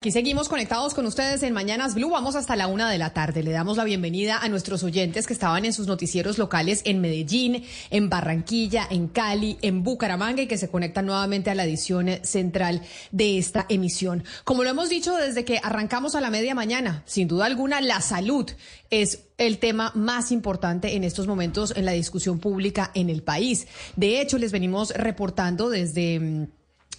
[0.00, 2.10] Aquí seguimos conectados con ustedes en Mañanas Blue.
[2.10, 3.42] Vamos hasta la una de la tarde.
[3.42, 7.64] Le damos la bienvenida a nuestros oyentes que estaban en sus noticieros locales en Medellín,
[7.90, 12.82] en Barranquilla, en Cali, en Bucaramanga y que se conectan nuevamente a la edición central
[13.10, 14.22] de esta emisión.
[14.44, 18.00] Como lo hemos dicho desde que arrancamos a la media mañana, sin duda alguna, la
[18.00, 18.48] salud
[18.90, 23.66] es el tema más importante en estos momentos en la discusión pública en el país.
[23.96, 26.46] De hecho, les venimos reportando desde mm,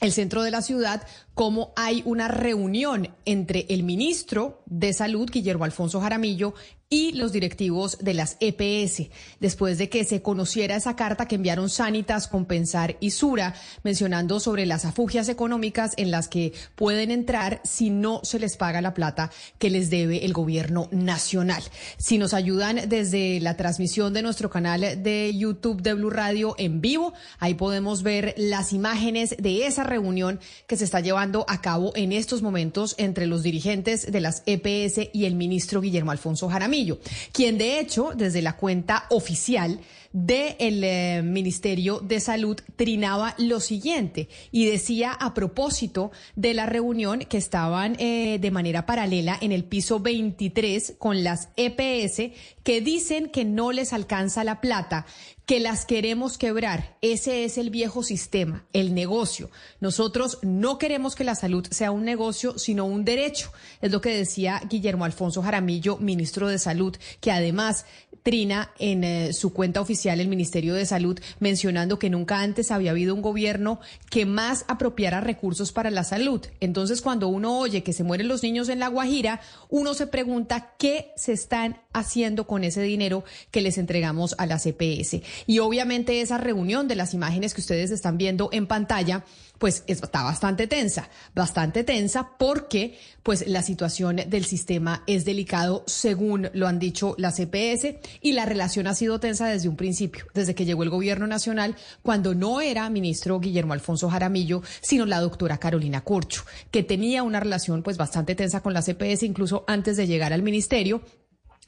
[0.02, 1.04] el centro de la ciudad
[1.39, 6.53] cómo hay una reunión entre el ministro de Salud, Guillermo Alfonso Jaramillo,
[6.91, 11.70] y los directivos de las EPS, después de que se conociera esa carta que enviaron
[11.70, 17.91] Sanitas, Compensar y Sura, mencionando sobre las afugias económicas en las que pueden entrar si
[17.91, 21.61] no se les paga la plata que les debe el gobierno nacional.
[21.97, 26.81] Si nos ayudan desde la transmisión de nuestro canal de YouTube de Blue Radio en
[26.81, 31.91] vivo, ahí podemos ver las imágenes de esa reunión que se está llevando a cabo
[31.95, 36.99] en estos momentos entre los dirigentes de las EPS y el ministro Guillermo Alfonso Jaramillo
[37.31, 39.80] quien de hecho desde la cuenta oficial
[40.11, 47.19] del eh, Ministerio de Salud trinaba lo siguiente y decía a propósito de la reunión
[47.19, 52.31] que estaban eh, de manera paralela en el piso 23 con las EPS
[52.64, 55.05] que dicen que no les alcanza la plata,
[55.50, 56.95] que las queremos quebrar.
[57.02, 59.50] Ese es el viejo sistema, el negocio.
[59.80, 63.52] Nosotros no queremos que la salud sea un negocio, sino un derecho.
[63.81, 67.88] Es lo que decía Guillermo Alfonso Jaramillo, ministro de Salud, que además
[68.22, 72.92] trina en eh, su cuenta oficial el Ministerio de Salud mencionando que nunca antes había
[72.92, 73.80] habido un gobierno
[74.11, 76.45] que más apropiara recursos para la salud.
[76.59, 80.75] Entonces, cuando uno oye que se mueren los niños en La Guajira, uno se pregunta
[80.77, 85.23] qué se están haciendo con ese dinero que les entregamos a la CPS.
[85.48, 89.23] Y obviamente esa reunión de las imágenes que ustedes están viendo en pantalla
[89.59, 96.50] pues está bastante tensa, bastante tensa porque pues la situación del sistema es delicado según
[96.54, 100.56] lo han dicho las CPS y la relación ha sido tensa desde un principio, desde
[100.56, 105.60] que llegó el gobierno nacional cuando no era ministro Guillermo Alfonso Jaramillo, sino la doctora
[105.60, 110.08] Carolina Corcho, que tenía una relación pues bastante tensa con la CPS incluso antes de
[110.08, 111.02] llegar al ministerio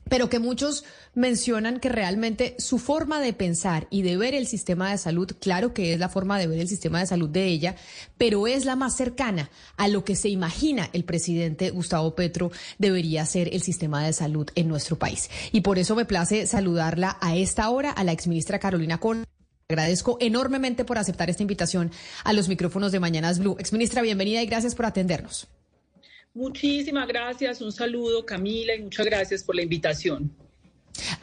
[0.09, 4.91] pero que muchos mencionan que realmente su forma de pensar y de ver el sistema
[4.91, 7.75] de salud, claro que es la forma de ver el sistema de salud de ella,
[8.17, 13.25] pero es la más cercana a lo que se imagina el presidente Gustavo Petro debería
[13.25, 15.29] ser el sistema de salud en nuestro país.
[15.51, 19.25] Y por eso me place saludarla a esta hora a la exministra Carolina Con.
[19.69, 21.91] Agradezco enormemente por aceptar esta invitación
[22.25, 23.55] a los micrófonos de Mañanas Blue.
[23.57, 25.47] Exministra, bienvenida y gracias por atendernos.
[26.33, 30.31] Muchísimas gracias, un saludo Camila y muchas gracias por la invitación.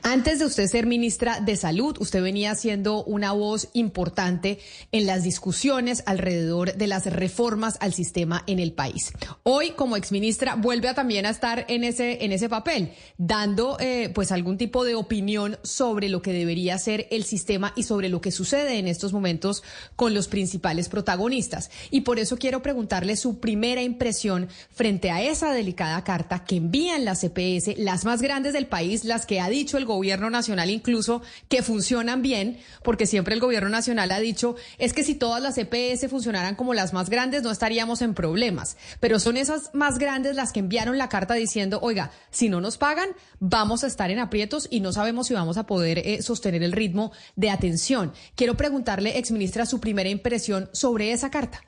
[0.02, 4.58] Antes de usted ser ministra de Salud, usted venía siendo una voz importante
[4.90, 9.12] en las discusiones alrededor de las reformas al sistema en el país.
[9.42, 14.10] Hoy, como exministra, vuelve a también a estar en ese, en ese papel, dando eh,
[14.14, 18.20] pues algún tipo de opinión sobre lo que debería ser el sistema y sobre lo
[18.20, 19.62] que sucede en estos momentos
[19.94, 21.70] con los principales protagonistas.
[21.90, 27.04] Y por eso quiero preguntarle su primera impresión frente a esa delicada carta que envían
[27.04, 31.22] las CPS, las más grandes del país, las que ha dicho el gobierno nacional incluso
[31.48, 35.58] que funcionan bien, porque siempre el gobierno nacional ha dicho, es que si todas las
[35.58, 38.76] EPS funcionaran como las más grandes, no estaríamos en problemas.
[39.00, 42.78] Pero son esas más grandes las que enviaron la carta diciendo, oiga, si no nos
[42.78, 43.10] pagan,
[43.40, 46.72] vamos a estar en aprietos y no sabemos si vamos a poder eh, sostener el
[46.72, 48.12] ritmo de atención.
[48.34, 51.62] Quiero preguntarle, exministra, su primera impresión sobre esa carta.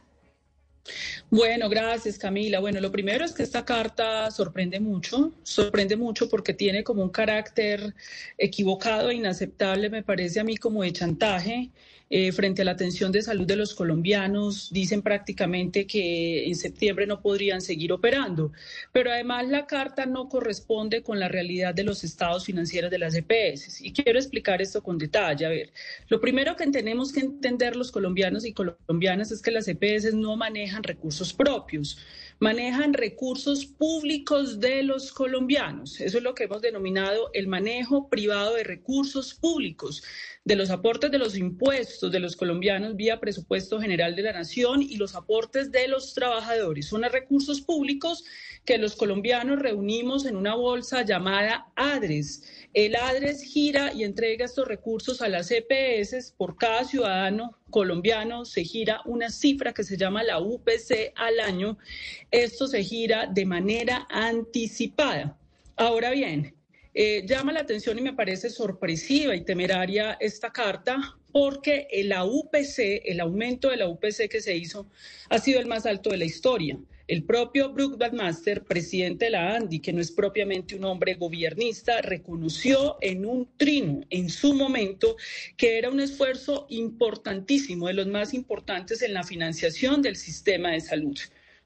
[1.30, 2.60] Bueno, gracias Camila.
[2.60, 7.10] Bueno, lo primero es que esta carta sorprende mucho, sorprende mucho porque tiene como un
[7.10, 7.94] carácter
[8.38, 11.70] equivocado e inaceptable, me parece a mí, como de chantaje.
[12.12, 14.68] Eh, frente a la atención de salud de los colombianos.
[14.72, 18.50] Dicen prácticamente que en septiembre no podrían seguir operando.
[18.90, 23.14] Pero además la carta no corresponde con la realidad de los estados financieros de las
[23.14, 23.80] EPS.
[23.80, 25.46] Y quiero explicar esto con detalle.
[25.46, 25.72] A ver,
[26.08, 30.36] lo primero que tenemos que entender los colombianos y colombianas es que las EPS no
[30.36, 31.96] manejan recursos propios
[32.40, 36.00] manejan recursos públicos de los colombianos.
[36.00, 40.02] Eso es lo que hemos denominado el manejo privado de recursos públicos
[40.44, 44.80] de los aportes de los impuestos de los colombianos vía presupuesto general de la nación
[44.80, 46.86] y los aportes de los trabajadores.
[46.86, 48.24] Son recursos públicos
[48.64, 52.59] que los colombianos reunimos en una bolsa llamada ADRES.
[52.72, 56.32] El ADRES gira y entrega estos recursos a las EPS.
[56.36, 61.78] Por cada ciudadano colombiano se gira una cifra que se llama la UPC al año.
[62.30, 65.36] Esto se gira de manera anticipada.
[65.74, 66.54] Ahora bien,
[66.94, 73.02] eh, llama la atención y me parece sorpresiva y temeraria esta carta porque la UPC,
[73.04, 74.86] el aumento de la UPC que se hizo,
[75.28, 76.78] ha sido el más alto de la historia.
[77.10, 82.00] El propio Brooke Badmaster, presidente de la ANDI, que no es propiamente un hombre gobiernista,
[82.02, 85.16] reconoció en un trino en su momento
[85.56, 90.80] que era un esfuerzo importantísimo, de los más importantes en la financiación del sistema de
[90.80, 91.18] salud.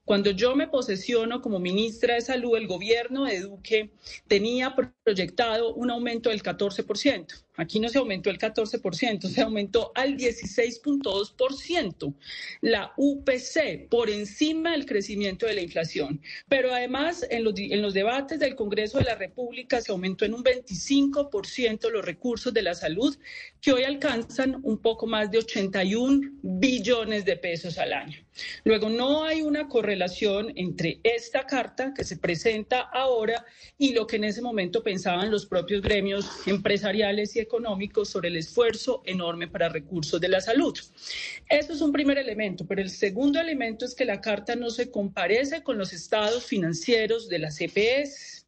[0.07, 3.91] Cuando yo me posesiono como ministra de Salud, el gobierno de Duque
[4.27, 4.75] tenía
[5.05, 7.44] proyectado un aumento del 14%.
[7.57, 12.15] Aquí no se aumentó el 14%, se aumentó al 16.2%
[12.63, 16.21] la UPC por encima del crecimiento de la inflación.
[16.49, 20.35] Pero además, en los, en los debates del Congreso de la República se aumentó en
[20.35, 23.17] un 25% los recursos de la salud,
[23.61, 28.25] que hoy alcanzan un poco más de 81 billones de pesos al año.
[28.65, 33.45] Luego, no hay una correlación entre esta carta que se presenta ahora
[33.79, 38.37] y lo que en ese momento pensaban los propios gremios empresariales y económicos sobre el
[38.37, 40.77] esfuerzo enorme para recursos de la salud.
[41.49, 44.91] Eso es un primer elemento, pero el segundo elemento es que la carta no se
[44.91, 48.47] comparece con los estados financieros de las CPS.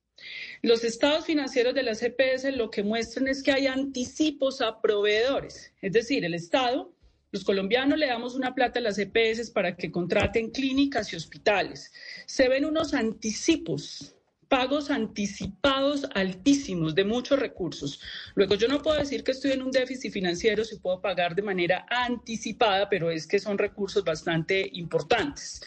[0.63, 5.73] Los estados financieros de las CPS lo que muestran es que hay anticipos a proveedores,
[5.81, 6.97] es decir, el Estado
[7.37, 11.93] los colombianos le damos una plata a las EPS para que contraten clínicas y hospitales.
[12.25, 14.16] Se ven unos anticipos
[14.49, 18.01] pagos anticipados altísimos de muchos recursos.
[18.35, 21.43] Luego yo no puedo decir que estoy en un déficit financiero si puedo pagar de
[21.43, 25.61] manera anticipada, pero es que son recursos bastante importantes.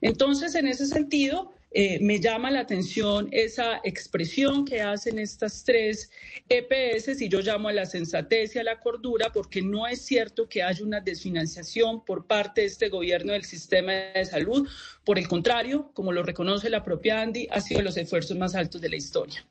[0.00, 6.10] Entonces, en ese sentido, eh, me llama la atención esa expresión que hacen estas tres
[6.48, 10.48] EPS y yo llamo a la sensatez y a la cordura porque no es cierto
[10.48, 14.66] que haya una desfinanciación por parte de este gobierno del sistema de salud.
[15.04, 18.80] Por el contrario, como lo reconoce la propia Andy, ha sido los esfuerzos más altos
[18.80, 19.44] de la historia.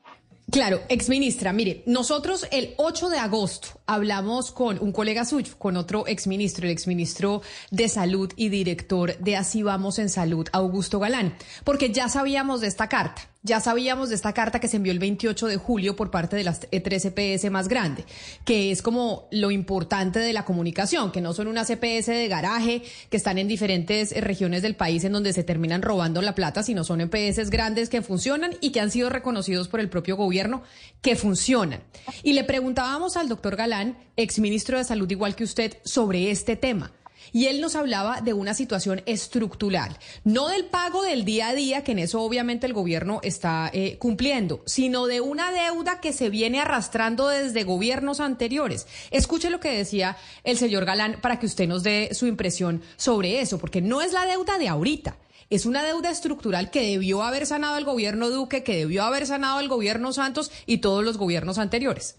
[0.51, 6.05] Claro, exministra, mire, nosotros el 8 de agosto hablamos con un colega suyo, con otro
[6.05, 11.91] exministro, el exministro de Salud y director de Así Vamos en Salud, Augusto Galán, porque
[11.91, 13.23] ya sabíamos de esta carta.
[13.45, 16.43] Ya sabíamos de esta carta que se envió el 28 de julio por parte de
[16.43, 18.03] las tres EPS más grande,
[18.43, 22.81] que es como lo importante de la comunicación, que no son unas EPS de garaje
[23.11, 26.83] que están en diferentes regiones del país en donde se terminan robando la plata, sino
[26.83, 30.63] son EPS grandes que funcionan y que han sido reconocidos por el propio gobierno
[31.03, 31.83] que funcionan.
[32.23, 36.93] Y le preguntábamos al doctor Galán, exministro de Salud igual que usted, sobre este tema.
[37.35, 41.83] Y él nos hablaba de una situación estructural, no del pago del día a día,
[41.83, 46.29] que en eso obviamente el gobierno está eh, cumpliendo, sino de una deuda que se
[46.29, 48.87] viene arrastrando desde gobiernos anteriores.
[49.11, 50.15] Escuche lo que decía
[50.45, 54.13] el señor Galán para que usted nos dé su impresión sobre eso, porque no es
[54.13, 55.17] la deuda de ahorita.
[55.49, 59.59] Es una deuda estructural que debió haber sanado el gobierno Duque, que debió haber sanado
[59.59, 62.15] el gobierno Santos y todos los gobiernos anteriores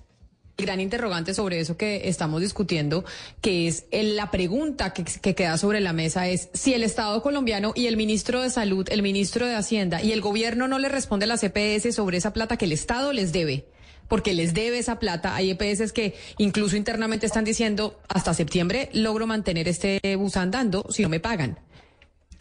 [0.57, 3.05] gran interrogante sobre eso que estamos discutiendo,
[3.41, 5.05] que es la pregunta que,
[5.35, 9.03] queda sobre la mesa es si el Estado colombiano y el ministro de Salud, el
[9.03, 12.57] ministro de Hacienda y el gobierno no le responde a la CPS sobre esa plata
[12.57, 13.67] que el Estado les debe
[14.09, 15.35] porque les debe esa plata.
[15.35, 21.03] Hay EPS que incluso internamente están diciendo hasta septiembre logro mantener este bus andando si
[21.03, 21.59] no me pagan.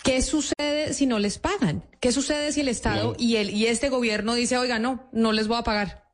[0.04, 1.84] ¿Qué sucede si no les pagan?
[2.00, 5.48] ¿Qué sucede si el Estado y el y este gobierno dice, oiga, no, no les
[5.48, 6.05] voy a pagar?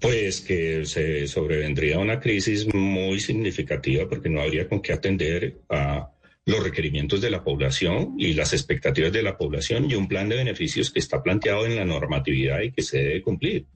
[0.00, 6.10] Pues que se sobrevendría una crisis muy significativa porque no habría con qué atender a
[6.44, 10.36] los requerimientos de la población y las expectativas de la población y un plan de
[10.36, 13.66] beneficios que está planteado en la normatividad y que se debe cumplir.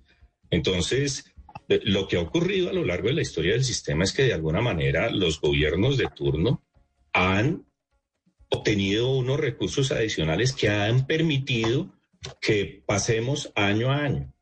[0.50, 1.32] Entonces,
[1.68, 4.22] eh, lo que ha ocurrido a lo largo de la historia del sistema es que
[4.22, 6.62] de alguna manera los gobiernos de turno
[7.12, 7.64] han
[8.50, 11.92] obtenido unos recursos adicionales que han permitido
[12.40, 14.32] que pasemos año a año.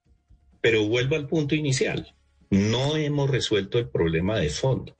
[0.60, 2.14] Pero vuelvo al punto inicial.
[2.50, 4.96] No hemos resuelto el problema de fondo.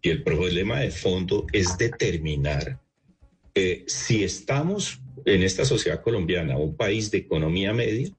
[0.00, 2.80] Y el problema de fondo es determinar
[3.54, 8.10] eh, si estamos en esta sociedad colombiana, un país de economía media,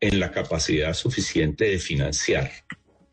[0.00, 2.50] en la capacidad suficiente de financiar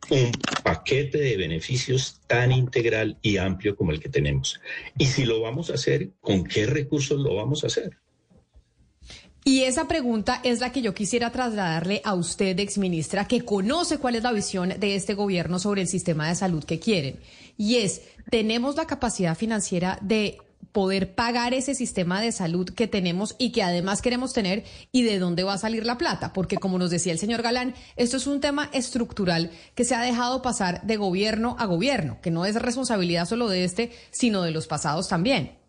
[0.09, 0.31] un
[0.63, 4.59] paquete de beneficios tan integral y amplio como el que tenemos.
[4.97, 7.97] Y si lo vamos a hacer, ¿con qué recursos lo vamos a hacer?
[9.47, 14.15] Y esa pregunta es la que yo quisiera trasladarle a usted, exministra, que conoce cuál
[14.15, 17.19] es la visión de este gobierno sobre el sistema de salud que quieren.
[17.55, 20.39] Y es, ¿tenemos la capacidad financiera de
[20.71, 25.19] poder pagar ese sistema de salud que tenemos y que además queremos tener y de
[25.19, 28.25] dónde va a salir la plata, porque como nos decía el señor Galán, esto es
[28.25, 32.55] un tema estructural que se ha dejado pasar de gobierno a gobierno, que no es
[32.55, 35.64] responsabilidad solo de este, sino de los pasados también.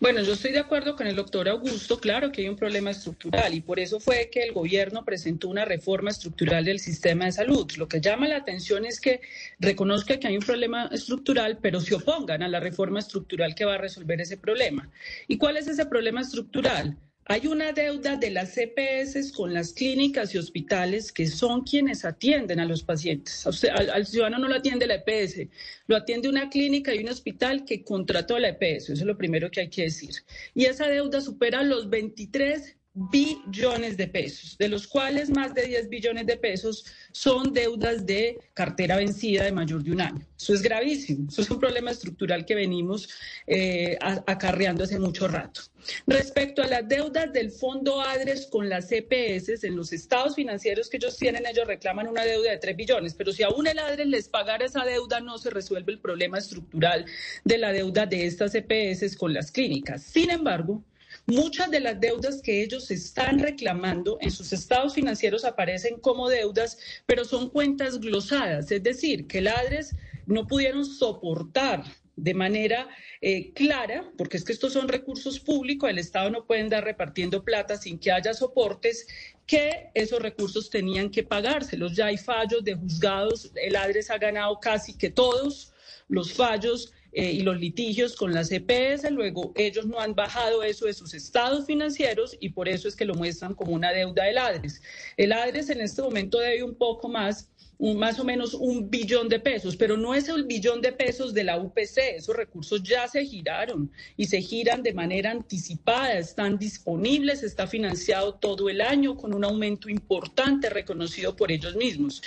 [0.00, 3.54] Bueno, yo estoy de acuerdo con el doctor Augusto, claro que hay un problema estructural
[3.54, 7.70] y por eso fue que el gobierno presentó una reforma estructural del sistema de salud.
[7.76, 9.20] Lo que llama la atención es que
[9.60, 13.74] reconozca que hay un problema estructural, pero se opongan a la reforma estructural que va
[13.74, 14.90] a resolver ese problema.
[15.28, 16.98] ¿Y cuál es ese problema estructural?
[17.26, 22.60] Hay una deuda de las CPS con las clínicas y hospitales que son quienes atienden
[22.60, 23.46] a los pacientes.
[23.46, 25.48] al, ciudadano no lo atiende la EPS,
[25.86, 28.90] lo atiende una clínica y un hospital que contrató la EPS.
[28.90, 30.14] Eso es lo primero que hay que decir.
[30.54, 35.88] Y esa deuda supera los 23 billones de pesos, de los cuales más de 10
[35.88, 40.24] billones de pesos son deudas de cartera vencida de mayor de un año.
[40.38, 43.08] Eso es gravísimo, eso es un problema estructural que venimos
[43.48, 45.62] eh, acarreando hace mucho rato.
[46.06, 50.98] Respecto a las deudas del Fondo ADRES con las CPS, en los estados financieros que
[50.98, 54.28] ellos tienen, ellos reclaman una deuda de 3 billones, pero si aún el ADRES les
[54.28, 57.06] pagara esa deuda, no se resuelve el problema estructural
[57.44, 60.04] de la deuda de estas CPS con las clínicas.
[60.04, 60.84] Sin embargo,
[61.26, 66.78] Muchas de las deudas que ellos están reclamando en sus estados financieros aparecen como deudas,
[67.06, 71.84] pero son cuentas glosadas, es decir, que ladres no pudieron soportar
[72.16, 72.88] de manera
[73.20, 77.42] eh, clara, porque es que estos son recursos públicos, el Estado no puede andar repartiendo
[77.42, 79.06] plata sin que haya soportes,
[79.46, 81.96] que esos recursos tenían que pagárselos.
[81.96, 85.72] Ya hay fallos de juzgados, el ADRES ha ganado casi que todos
[86.08, 90.86] los fallos eh, y los litigios con las EPS, luego ellos no han bajado eso
[90.86, 94.38] de sus estados financieros y por eso es que lo muestran como una deuda del
[94.38, 94.82] ADRES.
[95.16, 99.40] El ADRES en este momento debe un poco más más o menos un billón de
[99.40, 103.24] pesos, pero no es el billón de pesos de la UPC, esos recursos ya se
[103.24, 109.34] giraron y se giran de manera anticipada, están disponibles, está financiado todo el año con
[109.34, 112.22] un aumento importante reconocido por ellos mismos.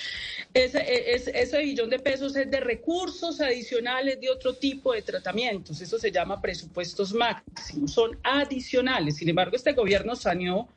[0.54, 5.82] Ese, e, ese billón de pesos es de recursos adicionales de otro tipo de tratamientos,
[5.82, 9.18] eso se llama presupuestos máximos, son adicionales.
[9.18, 10.68] Sin embargo, este gobierno saneó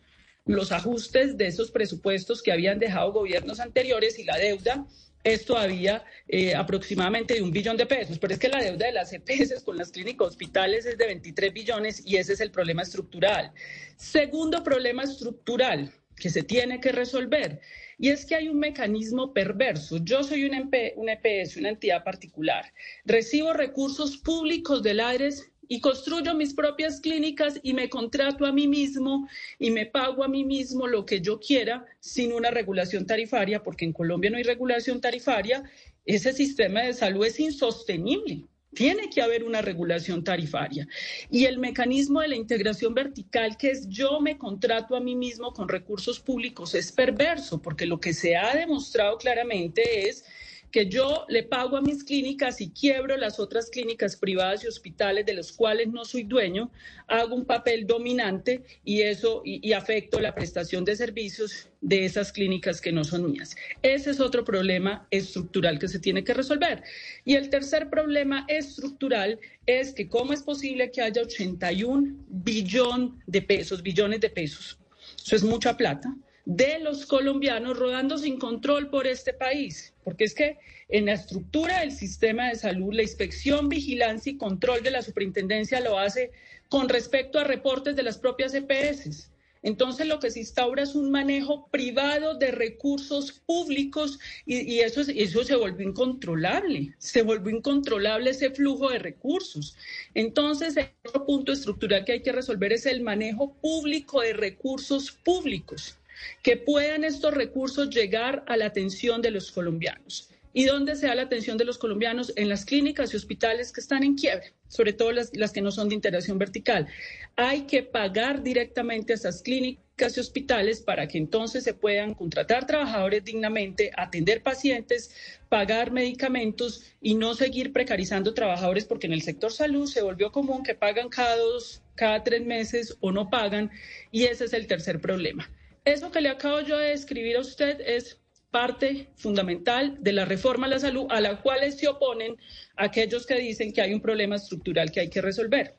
[0.46, 4.86] los ajustes de esos presupuestos que habían dejado gobiernos anteriores y la deuda
[5.22, 8.92] es todavía eh, aproximadamente de un billón de pesos, pero es que la deuda de
[8.92, 12.82] las EPS con las clínicas hospitales es de 23 billones y ese es el problema
[12.82, 13.52] estructural.
[13.96, 17.60] Segundo problema estructural que se tiene que resolver
[17.98, 19.98] y es que hay un mecanismo perverso.
[19.98, 22.72] Yo soy un, EPS, una entidad particular.
[23.04, 28.66] Recibo recursos públicos del ADRES y construyo mis propias clínicas y me contrato a mí
[28.66, 33.62] mismo y me pago a mí mismo lo que yo quiera sin una regulación tarifaria,
[33.62, 35.62] porque en Colombia no hay regulación tarifaria,
[36.04, 38.42] ese sistema de salud es insostenible.
[38.74, 40.88] Tiene que haber una regulación tarifaria.
[41.30, 45.52] Y el mecanismo de la integración vertical, que es yo me contrato a mí mismo
[45.52, 50.24] con recursos públicos, es perverso, porque lo que se ha demostrado claramente es
[50.70, 55.26] que yo le pago a mis clínicas y quiebro las otras clínicas privadas y hospitales
[55.26, 56.70] de los cuales no soy dueño,
[57.06, 62.80] hago un papel dominante y eso y, afecto la prestación de servicios de esas clínicas
[62.80, 63.56] que no son mías.
[63.82, 66.82] Ese es otro problema estructural que se tiene que resolver.
[67.24, 73.42] Y el tercer problema estructural es que cómo es posible que haya 81 billón de
[73.42, 74.78] pesos, billones de pesos.
[75.24, 80.34] Eso es mucha plata de los colombianos rodando sin control por este país, porque es
[80.34, 85.02] que en la estructura del sistema de salud, la inspección, vigilancia y control de la
[85.02, 86.30] superintendencia lo hace
[86.68, 89.30] con respecto a reportes de las propias EPS.
[89.62, 95.56] Entonces lo que se instaura es un manejo privado de recursos públicos y, eso, se
[95.56, 99.76] volvió incontrolable, se volvió incontrolable ese flujo de recursos.
[100.14, 105.12] Entonces el otro punto estructural que hay que resolver es el manejo público de recursos
[105.12, 105.99] públicos
[106.42, 110.30] que puedan estos recursos llegar a la atención de los colombianos.
[110.52, 112.32] ¿Y dónde se da la atención de los colombianos?
[112.34, 115.70] En las clínicas y hospitales que están en quiebre, sobre todo las, las, que no
[115.70, 116.88] son de integración vertical.
[117.36, 122.66] Hay que pagar directamente a esas clínicas y hospitales para que entonces se puedan contratar
[122.66, 125.14] trabajadores dignamente, atender pacientes,
[125.48, 130.64] pagar medicamentos y no seguir precarizando trabajadores, porque en el sector salud se volvió común
[130.64, 133.70] que pagan cada dos, cada tres meses o no pagan,
[134.10, 135.48] y ese es el tercer problema.
[135.90, 138.20] Eso que le acabo yo de describir a usted es
[138.52, 142.36] parte fundamental de la reforma a la salud a la cual se oponen
[142.76, 145.74] aquellos que dicen que hay un problema estructural que hay que resolver.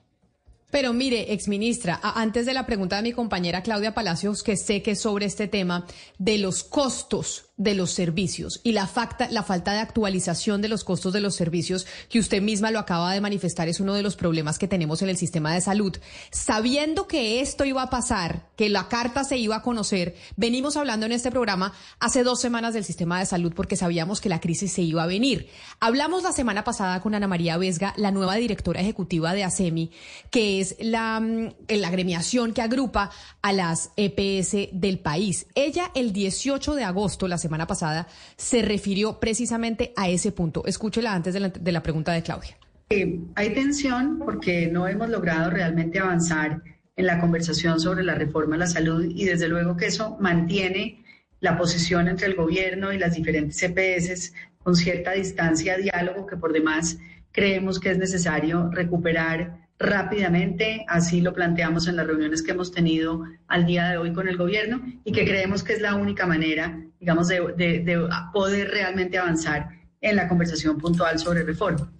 [0.69, 4.95] Pero mire, exministra, antes de la pregunta de mi compañera Claudia Palacios, que sé que
[4.95, 5.85] sobre este tema
[6.17, 8.89] de los costos de los servicios y la,
[9.29, 13.13] la falta de actualización de los costos de los servicios que usted misma lo acaba
[13.13, 15.95] de manifestar es uno de los problemas que tenemos en el sistema de salud.
[16.31, 21.05] Sabiendo que esto iba a pasar, que la carta se iba a conocer, venimos hablando
[21.05, 24.73] en este programa hace dos semanas del sistema de salud porque sabíamos que la crisis
[24.73, 25.47] se iba a venir.
[25.79, 29.91] Hablamos la semana pasada con Ana María Vesga, la nueva directora ejecutiva de ASEMI,
[30.31, 33.11] que es la, mm, la agremiación que agrupa
[33.43, 35.45] a las EPS del país.
[35.53, 40.63] Ella el 18 de agosto, la semana semana pasada, se refirió precisamente a ese punto.
[40.65, 42.55] Escúchela antes de la, pregunta de Claudia.
[42.89, 46.61] Eh, hay tensión porque no hemos logrado realmente avanzar
[46.95, 51.03] en la conversación sobre la reforma a la salud y desde luego que eso mantiene
[51.41, 54.31] la posición entre el gobierno y las diferentes CPS
[54.63, 56.99] con cierta distancia, diálogo que por demás
[57.33, 63.23] creemos que es necesario recuperar rápidamente, así lo planteamos en las reuniones que hemos tenido
[63.47, 66.79] al día de hoy con el gobierno y que creemos que es la única manera,
[67.01, 71.91] digamos, de, de, poder realmente avanzar en la conversación puntual sobre reforma.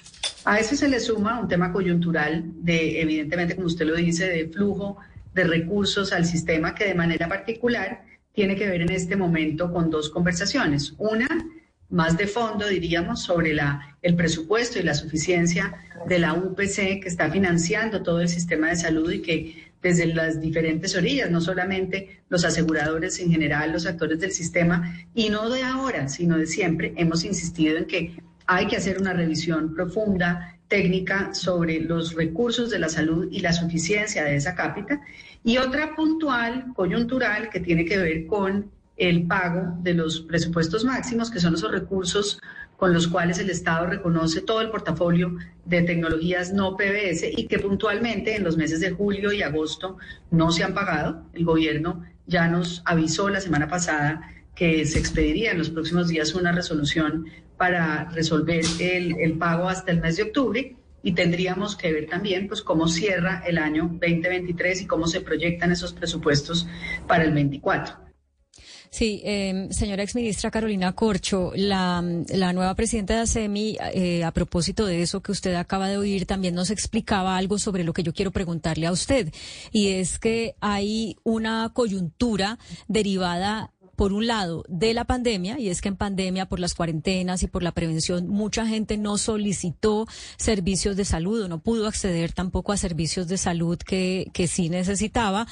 [0.46, 4.48] A eso se le suma un tema coyuntural de, evidentemente, como usted lo dice, de
[4.48, 4.98] flujo
[5.34, 9.90] de recursos al sistema que de manera particular tiene que ver en este momento con
[9.90, 10.94] dos conversaciones.
[11.00, 11.28] Una,
[11.92, 13.56] más de fondo, diríamos, sobre
[14.02, 15.74] el presupuesto y la suficiencia
[16.08, 20.40] de la UPC que está financiando todo el sistema de salud y que desde las
[20.40, 25.64] diferentes orillas, no solamente los aseguradores en general, los actores del sistema, y no de
[25.64, 31.34] ahora, sino de siempre, hemos insistido en que hay que hacer una revisión profunda, técnica,
[31.34, 35.02] sobre los recursos de la salud y la suficiencia de esa cápita,
[35.44, 38.72] y otra puntual, coyuntural, que tiene que ver con
[39.02, 42.40] el pago de los presupuestos máximos, que son esos recursos
[42.78, 47.58] con los cuales el Estado reconoce todo el portafolio de tecnologías no PBS y que
[47.58, 49.98] puntualmente en los meses de julio y agosto
[50.30, 51.26] no se han pagado.
[51.34, 54.22] El gobierno ya nos avisó la semana pasada
[54.54, 57.26] que se expediría en los próximos días una resolución
[57.58, 62.48] para resolver el, el pago hasta el mes de octubre y tendríamos que ver también
[62.48, 66.68] pues cómo cierra el año 2023 y cómo se proyectan esos presupuestos
[67.08, 68.11] para el 24.
[68.94, 74.86] Sí, eh, señora exministra Carolina Corcho, la, la nueva presidenta de ASEMI, eh, a propósito
[74.86, 78.12] de eso que usted acaba de oír, también nos explicaba algo sobre lo que yo
[78.12, 79.34] quiero preguntarle a usted,
[79.72, 85.82] y es que hay una coyuntura derivada por un lado, de la pandemia, y es
[85.82, 90.08] que en pandemia, por las cuarentenas y por la prevención, mucha gente no solicitó
[90.38, 94.70] servicios de salud o no pudo acceder tampoco a servicios de salud que, que sí
[94.70, 95.48] necesitaba,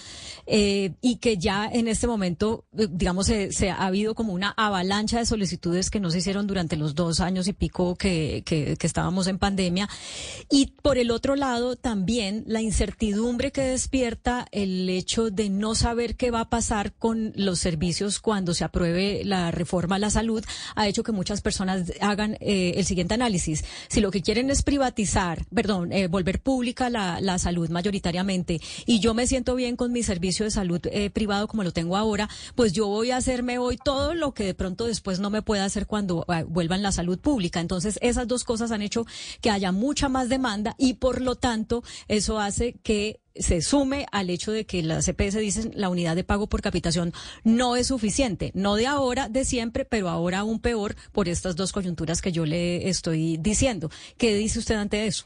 [0.47, 5.19] eh, y que ya en este momento, eh, digamos, se, ha habido como una avalancha
[5.19, 8.87] de solicitudes que no se hicieron durante los dos años y pico que, que, que
[8.87, 9.89] estábamos en pandemia.
[10.49, 16.15] Y por el otro lado, también la incertidumbre que despierta el hecho de no saber
[16.15, 20.45] qué va a pasar con los servicios cuando se apruebe la reforma a la salud,
[20.75, 23.65] ha hecho que muchas personas hagan eh, el siguiente análisis.
[23.87, 28.99] Si lo que quieren es privatizar, perdón, eh, volver pública la, la, salud mayoritariamente, y
[28.99, 32.29] yo me siento bien con mi servicio de salud eh, privado como lo tengo ahora,
[32.53, 35.65] pues yo voy a hacerme hoy todo lo que de pronto después no me pueda
[35.65, 37.61] hacer cuando vuelvan la salud pública.
[37.61, 39.07] Entonces, esas dos cosas han hecho
[39.41, 44.29] que haya mucha más demanda y por lo tanto eso hace que se sume al
[44.29, 48.51] hecho de que la CPS dicen la unidad de pago por capitación no es suficiente,
[48.53, 52.45] no de ahora, de siempre, pero ahora aún peor por estas dos coyunturas que yo
[52.45, 53.89] le estoy diciendo.
[54.17, 55.25] ¿Qué dice usted ante eso?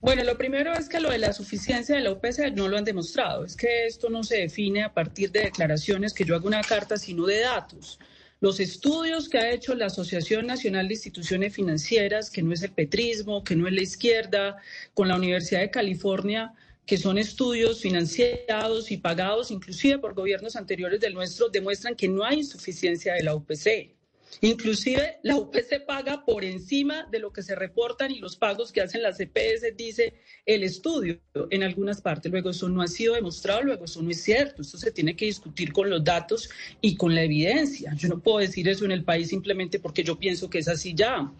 [0.00, 2.84] Bueno, lo primero es que lo de la suficiencia de la UPC no lo han
[2.84, 3.44] demostrado.
[3.44, 6.96] Es que esto no se define a partir de declaraciones que yo hago una carta,
[6.96, 8.00] sino de datos.
[8.40, 12.72] Los estudios que ha hecho la Asociación Nacional de Instituciones Financieras, que no es el
[12.72, 14.56] petrismo, que no es la izquierda,
[14.92, 16.52] con la Universidad de California,
[16.86, 22.24] que son estudios financiados y pagados inclusive por gobiernos anteriores del nuestro, demuestran que no
[22.24, 23.96] hay insuficiencia de la UPC.
[24.40, 28.80] Inclusive la UPC paga por encima de lo que se reportan y los pagos que
[28.80, 30.14] hacen las EPS, dice
[30.46, 32.32] el estudio en algunas partes.
[32.32, 34.62] Luego eso no ha sido demostrado, luego eso no es cierto.
[34.62, 37.94] Esto se tiene que discutir con los datos y con la evidencia.
[37.94, 40.94] Yo no puedo decir eso en el país simplemente porque yo pienso que es así
[40.94, 41.32] ya.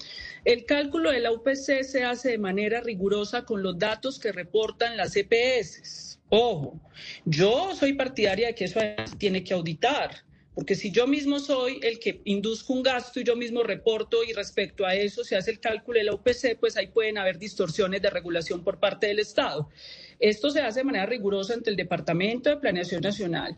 [0.45, 4.97] El cálculo de la UPC se hace de manera rigurosa con los datos que reportan
[4.97, 6.19] las EPS.
[6.29, 6.81] Ojo,
[7.25, 8.81] yo soy partidaria de que eso
[9.19, 13.37] tiene que auditar porque si yo mismo soy el que induzco un gasto y yo
[13.37, 16.89] mismo reporto y respecto a eso se hace el cálculo de la UPC, pues ahí
[16.89, 19.71] pueden haber distorsiones de regulación por parte del Estado.
[20.19, 23.57] Esto se hace de manera rigurosa entre el Departamento de Planeación Nacional,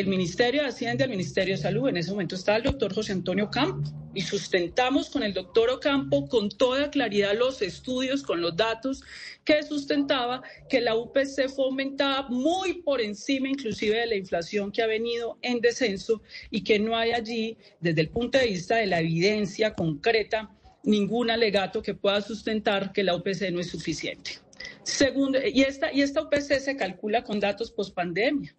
[0.00, 1.88] el Ministerio de Hacienda el Ministerio de Salud.
[1.88, 6.28] En ese momento estaba el doctor José Antonio Campo y sustentamos con el doctor Ocampo
[6.28, 9.02] con toda claridad los estudios, con los datos
[9.44, 14.82] que sustentaba que la UPC fue aumentada muy por encima inclusive de la inflación que
[14.82, 18.86] ha venido en descenso y que no hay allí, desde el punto de vista de
[18.86, 20.50] la evidencia concreta,
[20.84, 24.32] ningún alegato que pueda sustentar que la UPC no es suficiente.
[24.84, 28.54] Segundo, y esta, y esta UPC se calcula con datos post-pandemia.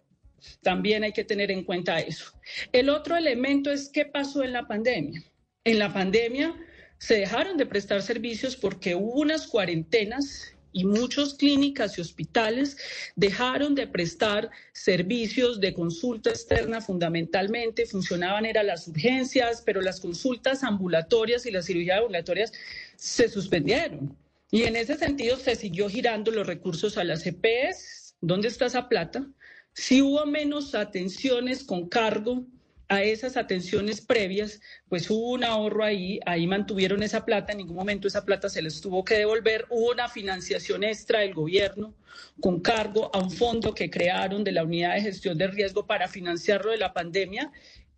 [0.62, 2.32] También hay que tener en cuenta eso.
[2.72, 5.22] El otro elemento es qué pasó en la pandemia.
[5.64, 6.54] En la pandemia
[6.98, 12.76] se dejaron de prestar servicios porque hubo unas cuarentenas y muchas clínicas y hospitales
[13.14, 20.64] dejaron de prestar servicios de consulta externa fundamentalmente, funcionaban eran las urgencias, pero las consultas
[20.64, 22.52] ambulatorias y las cirugías ambulatorias
[22.96, 24.16] se suspendieron.
[24.50, 28.16] Y en ese sentido se siguió girando los recursos a las EPS.
[28.20, 29.26] ¿Dónde está esa plata?
[29.74, 32.46] Si hubo menos atenciones con cargo
[32.88, 37.76] a esas atenciones previas, pues hubo un ahorro ahí, ahí mantuvieron esa plata, en ningún
[37.76, 41.92] momento esa plata se les tuvo que devolver, hubo una financiación extra del gobierno
[42.40, 46.06] con cargo a un fondo que crearon de la unidad de gestión de riesgo para
[46.06, 47.50] financiarlo de la pandemia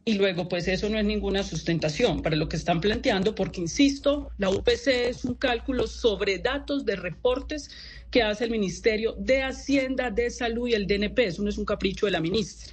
[0.08, 4.30] y luego, pues eso no es ninguna sustentación para lo que están planteando, porque, insisto,
[4.38, 7.70] la UPC es un cálculo sobre datos de reportes
[8.12, 11.26] que hace el Ministerio de Hacienda, de Salud y el DNP.
[11.26, 12.72] Eso no es un capricho de la ministra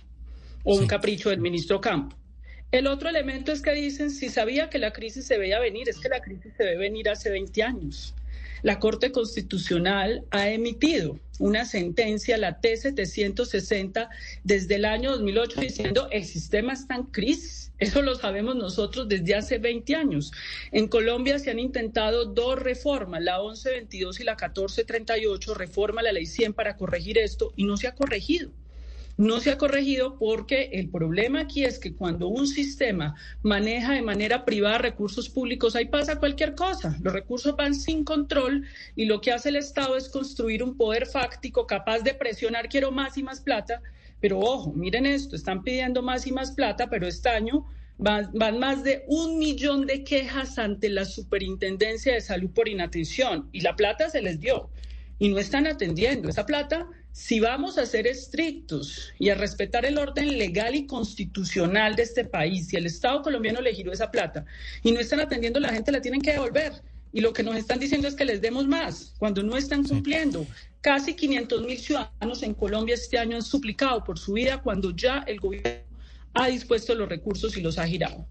[0.64, 2.16] o un capricho del ministro Campo.
[2.72, 5.98] El otro elemento es que dicen, si sabía que la crisis se veía venir, es
[5.98, 8.14] que la crisis se ve venir hace 20 años
[8.64, 14.10] la Corte Constitucional ha emitido una sentencia, la T760,
[14.44, 17.72] desde el año 2008 diciendo el sistema está en crisis.
[17.78, 20.32] Eso lo sabemos nosotros desde hace 20 años.
[20.72, 26.26] En Colombia se han intentado dos reformas, la 1122 y la 1438, reforma la ley
[26.26, 28.50] 100 para corregir esto y no se ha corregido
[29.18, 34.02] no se ha corregido porque el problema aquí es que cuando un sistema maneja de
[34.02, 36.98] manera privada recursos públicos, ahí pasa cualquier cosa.
[37.02, 41.06] Los recursos van sin control y lo que hace el Estado es construir un poder
[41.06, 43.82] fáctico capaz de presionar, quiero más y más plata.
[44.20, 47.66] Pero ojo, miren esto, están pidiendo más y más plata, pero este año
[47.98, 53.62] van, más de un millón de quejas ante la Superintendencia de Salud por inatención y
[53.62, 54.70] la plata se les dio
[55.20, 56.30] y no están atendiendo.
[56.30, 61.96] Esa plata si vamos a ser estrictos y a respetar el orden legal y constitucional
[61.96, 64.46] de este país, si el Estado colombiano le giró esa plata
[64.82, 66.74] y no están atendiendo, la gente la tienen que devolver.
[67.14, 70.48] Y lo que nos están diciendo es que les demos más, cuando no están cumpliendo.
[70.82, 75.24] Casi 500 mil ciudadanos en Colombia este año han suplicado por su vida cuando ya
[75.28, 75.84] el gobierno
[76.34, 78.26] ha dispuesto los recursos y los ha girado.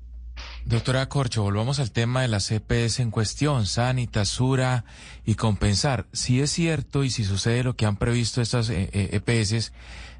[0.64, 4.84] Doctora Corcho, volvamos al tema de las CPS en cuestión, Sanitas, Sura
[5.26, 6.06] y Compensar.
[6.12, 9.62] Si es cierto y si sucede lo que han previsto estas EPS, eh, eh, e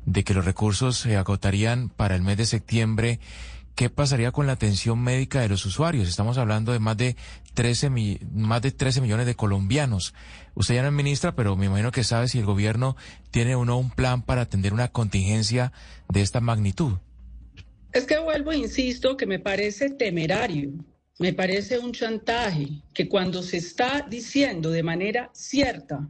[0.04, 3.20] de que los recursos se agotarían para el mes de septiembre,
[3.76, 6.08] ¿qué pasaría con la atención médica de los usuarios?
[6.08, 7.16] Estamos hablando de más de
[7.54, 7.90] 13,
[8.32, 10.12] más de 13 millones de colombianos.
[10.54, 12.96] Usted ya no es ministra, pero me imagino que sabe si el gobierno
[13.30, 15.72] tiene o no un plan para atender una contingencia
[16.08, 16.98] de esta magnitud.
[17.92, 20.72] Es que vuelvo, insisto, que me parece temerario,
[21.18, 26.08] me parece un chantaje, que cuando se está diciendo de manera cierta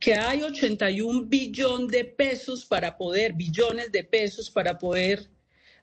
[0.00, 5.28] que hay 81 billones de pesos para poder, billones de pesos para poder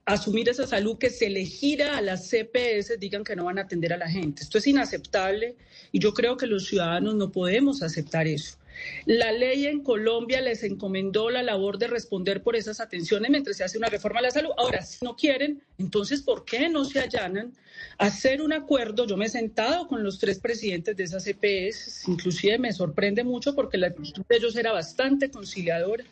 [0.05, 3.63] asumir esa salud que se le gira a las CPS, digan que no van a
[3.63, 4.43] atender a la gente.
[4.43, 5.57] Esto es inaceptable
[5.91, 8.57] y yo creo que los ciudadanos no podemos aceptar eso.
[9.05, 13.63] La ley en Colombia les encomendó la labor de responder por esas atenciones mientras se
[13.63, 14.51] hace una reforma a la salud.
[14.57, 17.53] Ahora, si no quieren, entonces, ¿por qué no se allanan
[17.97, 19.05] a hacer un acuerdo?
[19.05, 23.55] Yo me he sentado con los tres presidentes de esas EPS, inclusive me sorprende mucho
[23.55, 26.03] porque la actitud de ellos era bastante conciliadora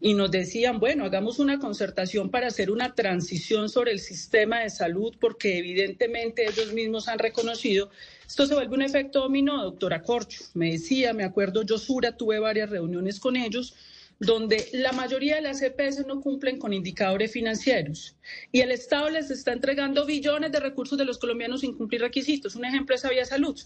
[0.00, 4.70] y nos decían, bueno, hagamos una concertación para hacer una transición sobre el sistema de
[4.70, 7.90] salud, porque evidentemente ellos mismos han reconocido,
[8.26, 12.38] esto se vuelve un efecto dominó, doctora Corcho, me decía, me acuerdo, yo Sura, tuve
[12.38, 13.74] varias reuniones con ellos,
[14.18, 18.16] donde la mayoría de las EPS no cumplen con indicadores financieros
[18.52, 22.54] y el Estado les está entregando billones de recursos de los colombianos sin cumplir requisitos.
[22.54, 23.60] Un ejemplo es Sabia Salud.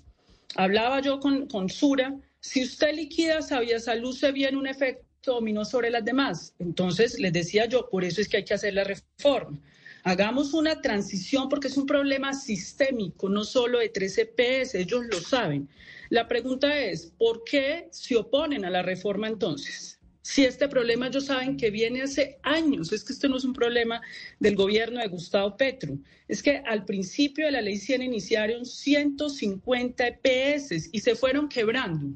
[0.55, 5.65] Hablaba yo con, con Sura, si usted liquida Sabia Salud, se viene un efecto dominó
[5.65, 6.55] sobre las demás.
[6.59, 9.59] Entonces, les decía yo, por eso es que hay que hacer la reforma.
[10.05, 15.21] Hagamos una transición porque es un problema sistémico, no solo de 13 EPS, ellos lo
[15.21, 15.69] saben.
[16.09, 19.99] La pregunta es, ¿por qué se oponen a la reforma entonces?
[20.23, 23.55] Si este problema ellos saben que viene hace años, es que esto no es un
[23.55, 24.01] problema
[24.39, 30.07] del gobierno de Gustavo Petro, es que al principio de la ley 100 iniciaron 150
[30.07, 32.15] EPS y se fueron quebrando.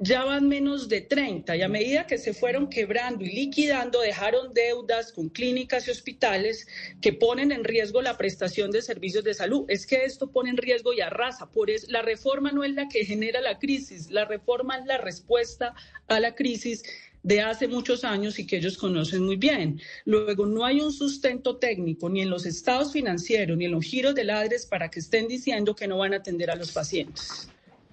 [0.00, 4.54] Ya van menos de 30 y a medida que se fueron quebrando y liquidando, dejaron
[4.54, 6.68] deudas con clínicas y hospitales
[7.00, 9.64] que ponen en riesgo la prestación de servicios de salud.
[9.68, 11.50] Es que esto pone en riesgo y arrasa.
[11.50, 14.98] Por eso, la reforma no es la que genera la crisis, la reforma es la
[14.98, 15.74] respuesta
[16.06, 16.84] a la crisis
[17.24, 19.80] de hace muchos años y que ellos conocen muy bien.
[20.04, 24.14] Luego, no hay un sustento técnico ni en los estados financieros ni en los giros
[24.14, 27.48] de ladres para que estén diciendo que no van a atender a los pacientes.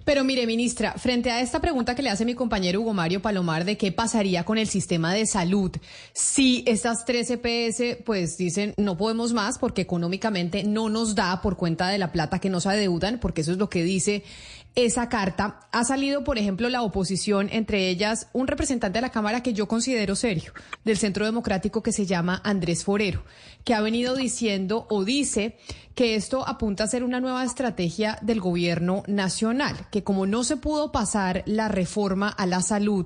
[0.06, 3.65] Pero mire, ministra, frente a esta pregunta que le hace mi compañero Hugo Mario Palomar
[3.65, 5.72] de qué pasaría con el sistema de salud
[6.13, 11.58] si estas tres EPS pues dicen no podemos más porque económicamente no nos da por
[11.58, 14.24] cuenta de la plata que nos adeudan, porque eso es lo que dice
[14.75, 19.41] esa carta, ha salido, por ejemplo, la oposición, entre ellas un representante de la Cámara
[19.41, 23.23] que yo considero serio, del Centro Democrático que se llama Andrés Forero,
[23.63, 25.57] que ha venido diciendo o dice
[25.95, 30.57] que esto apunta a ser una nueva estrategia del gobierno nacional, que como no se
[30.57, 33.05] pudo pasar la reforma a la salud,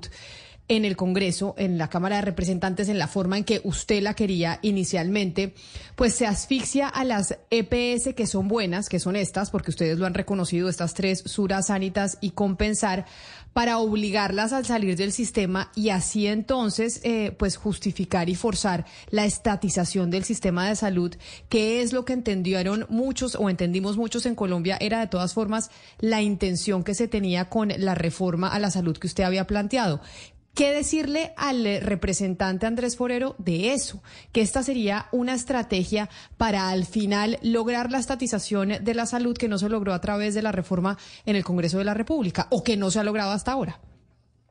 [0.70, 4.14] en el Congreso, en la Cámara de Representantes, en la forma en que usted la
[4.14, 5.52] quería inicialmente,
[5.96, 10.06] pues se asfixia a las EPS que son buenas, que son estas, porque ustedes lo
[10.06, 13.04] han reconocido, estas tres, Sura, Sanitas y Compensar,
[13.52, 19.24] para obligarlas a salir del sistema y así entonces, eh, pues justificar y forzar la
[19.24, 21.14] estatización del sistema de salud,
[21.48, 25.70] que es lo que entendieron muchos o entendimos muchos en Colombia, era de todas formas
[25.98, 30.00] la intención que se tenía con la reforma a la salud que usted había planteado.
[30.54, 34.02] ¿Qué decirle al eh, representante Andrés Forero de eso?
[34.32, 39.48] Que esta sería una estrategia para al final lograr la estatización de la salud que
[39.48, 42.64] no se logró a través de la reforma en el Congreso de la República o
[42.64, 43.80] que no se ha logrado hasta ahora.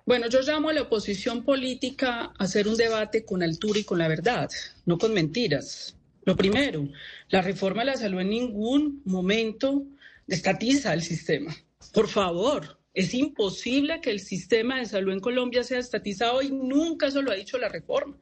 [0.06, 4.00] Bueno, yo llamo a la oposición política a hacer un debate con altura y con
[4.00, 4.50] la verdad,
[4.86, 5.96] no con mentiras.
[6.24, 6.88] Lo primero,
[7.30, 9.86] la reforma de la salud en ningún momento
[10.28, 11.56] estatiza el sistema.
[11.94, 17.08] Por favor, es imposible que el sistema de salud en Colombia sea estatizado y nunca
[17.08, 18.18] eso lo ha dicho la reforma.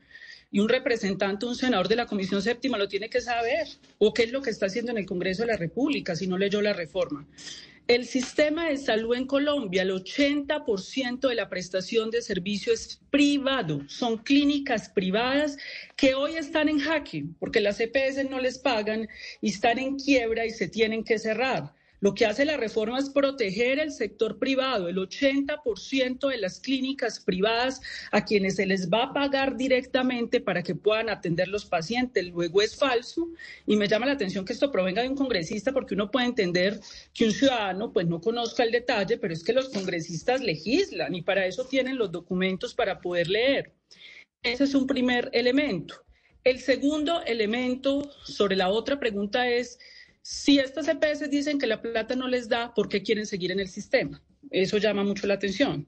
[0.52, 3.68] Y un representante, un senador de la Comisión Séptima lo tiene que saber.
[3.98, 6.38] ¿O qué es lo que está haciendo en el Congreso de la República si no
[6.38, 7.28] leyó la reforma?
[7.88, 13.82] El sistema de salud en Colombia, el 80% de la prestación de servicio es privado.
[13.88, 15.58] Son clínicas privadas
[15.96, 19.08] que hoy están en jaque porque las EPS no les pagan
[19.42, 21.74] y están en quiebra y se tienen que cerrar.
[21.99, 27.19] Lo que hace la reforma es proteger el sector privado, el 80% de las clínicas
[27.19, 27.81] privadas
[28.12, 32.27] a quienes se les va a pagar directamente para que puedan atender los pacientes.
[32.27, 33.29] Luego es falso
[33.65, 36.79] y me llama la atención que esto provenga de un congresista porque uno puede entender
[37.13, 41.23] que un ciudadano pues no conozca el detalle, pero es que los congresistas legislan y
[41.23, 43.73] para eso tienen los documentos para poder leer.
[44.43, 45.95] Ese es un primer elemento.
[46.43, 49.79] El segundo elemento sobre la otra pregunta es
[50.30, 53.62] si estas EPS dicen que la plata no les da, ¿por qué quieren seguir en
[53.62, 54.22] el sistema?
[54.52, 55.88] Eso llama mucho la atención.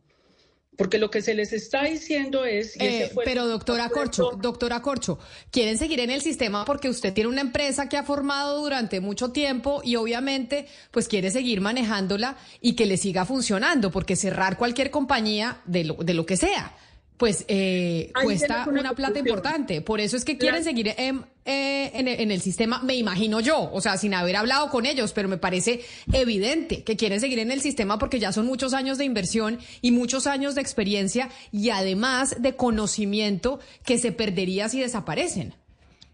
[0.77, 2.77] Porque lo que se les está diciendo es...
[2.79, 5.19] Eh, pero doctora Corcho, doctora Corcho,
[5.51, 9.33] quieren seguir en el sistema porque usted tiene una empresa que ha formado durante mucho
[9.33, 14.89] tiempo y obviamente pues quiere seguir manejándola y que le siga funcionando, porque cerrar cualquier
[14.89, 16.77] compañía de lo, de lo que sea
[17.19, 19.81] pues eh, cuesta una, plata importante.
[19.81, 23.81] Por eso es que quieren seguir en, eh, en, el sistema, me imagino yo, o
[23.81, 25.81] sea, sin haber hablado con ellos, pero me parece
[26.13, 29.91] evidente que quieren seguir en el sistema porque ya son muchos años de inversión y
[29.91, 35.53] muchos años de experiencia y además de conocimiento que se perdería si desaparecen.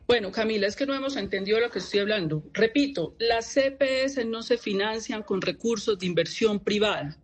[0.07, 2.43] Bueno, Camila, es que no hemos entendido lo que estoy hablando.
[2.51, 7.15] Repito, las CPS no se financian con recursos de inversión privada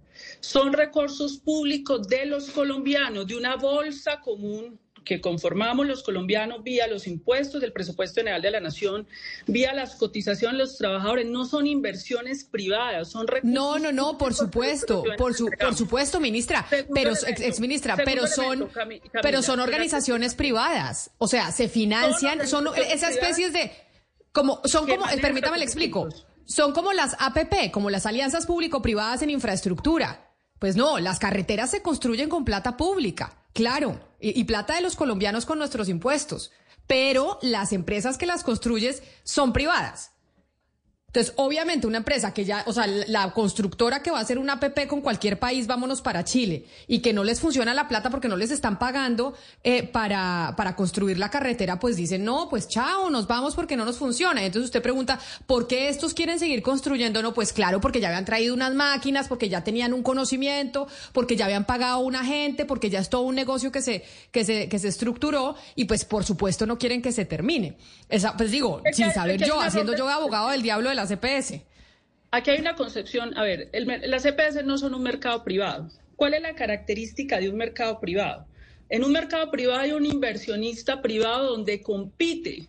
[0.42, 6.88] son recursos públicos de los colombianos, de una bolsa común que conformamos los colombianos vía
[6.88, 9.08] los impuestos del presupuesto general de la nación,
[9.48, 13.52] vía las cotizaciones de los trabajadores, no son inversiones privadas, son recursos.
[13.52, 18.70] No, no, no, por supuesto, por, su, por supuesto, ministra, pero ex, ministra, pero son,
[19.22, 23.72] pero son organizaciones privadas, o sea, se financian, son, esas especies de,
[24.32, 26.10] como, son como, permítame le explico.
[26.46, 30.31] Son como las APP, como las alianzas público-privadas en infraestructura.
[30.62, 35.48] Pues no, las carreteras se construyen con plata pública, claro, y, plata de los colombianos
[35.48, 36.52] con nuestros impuestos,
[36.86, 40.12] pero las empresas que las construyes son privadas.
[41.12, 44.54] Entonces, obviamente, una empresa que ya, o sea, la constructora que va a hacer una
[44.54, 48.30] APP con cualquier país, vámonos para Chile, y que no les funciona la plata porque
[48.30, 53.10] no les están pagando eh, para, para construir la carretera, pues dicen, no, pues chao,
[53.10, 54.42] nos vamos porque no nos funciona.
[54.42, 57.22] Entonces usted pregunta, ¿por qué estos quieren seguir construyendo?
[57.22, 61.36] No, pues claro, porque ya habían traído unas máquinas, porque ya tenían un conocimiento, porque
[61.36, 64.46] ya habían pagado a una gente, porque ya es todo un negocio que se, que
[64.46, 67.76] se, que se estructuró, y pues por supuesto no quieren que se termine.
[68.08, 71.62] Esa, pues digo, sin saber yo, haciendo yo abogado del diablo de las EPS.
[72.32, 75.90] Aquí hay una concepción, a ver, las EPS no son un mercado privado.
[76.16, 78.46] ¿Cuál es la característica de un mercado privado?
[78.90, 82.68] En un mercado privado hay un inversionista privado donde compite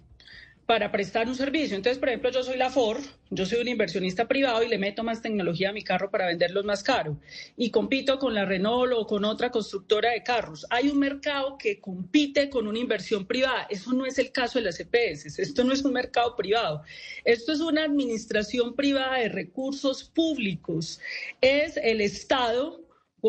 [0.72, 1.76] para prestar un servicio.
[1.76, 5.04] Entonces, por ejemplo, yo soy la Ford, yo soy un inversionista privado y le meto
[5.04, 7.20] más tecnología a mi carro para venderlos más caro.
[7.58, 10.64] Y compito con la Renault o con otra constructora de carros.
[10.70, 13.66] Hay un mercado que compite con una inversión privada.
[13.68, 15.38] Eso no es el caso de las EPS.
[15.38, 16.82] Esto no es un mercado privado.
[17.22, 21.00] Esto es una administración privada de recursos públicos.
[21.42, 22.80] Es el Estado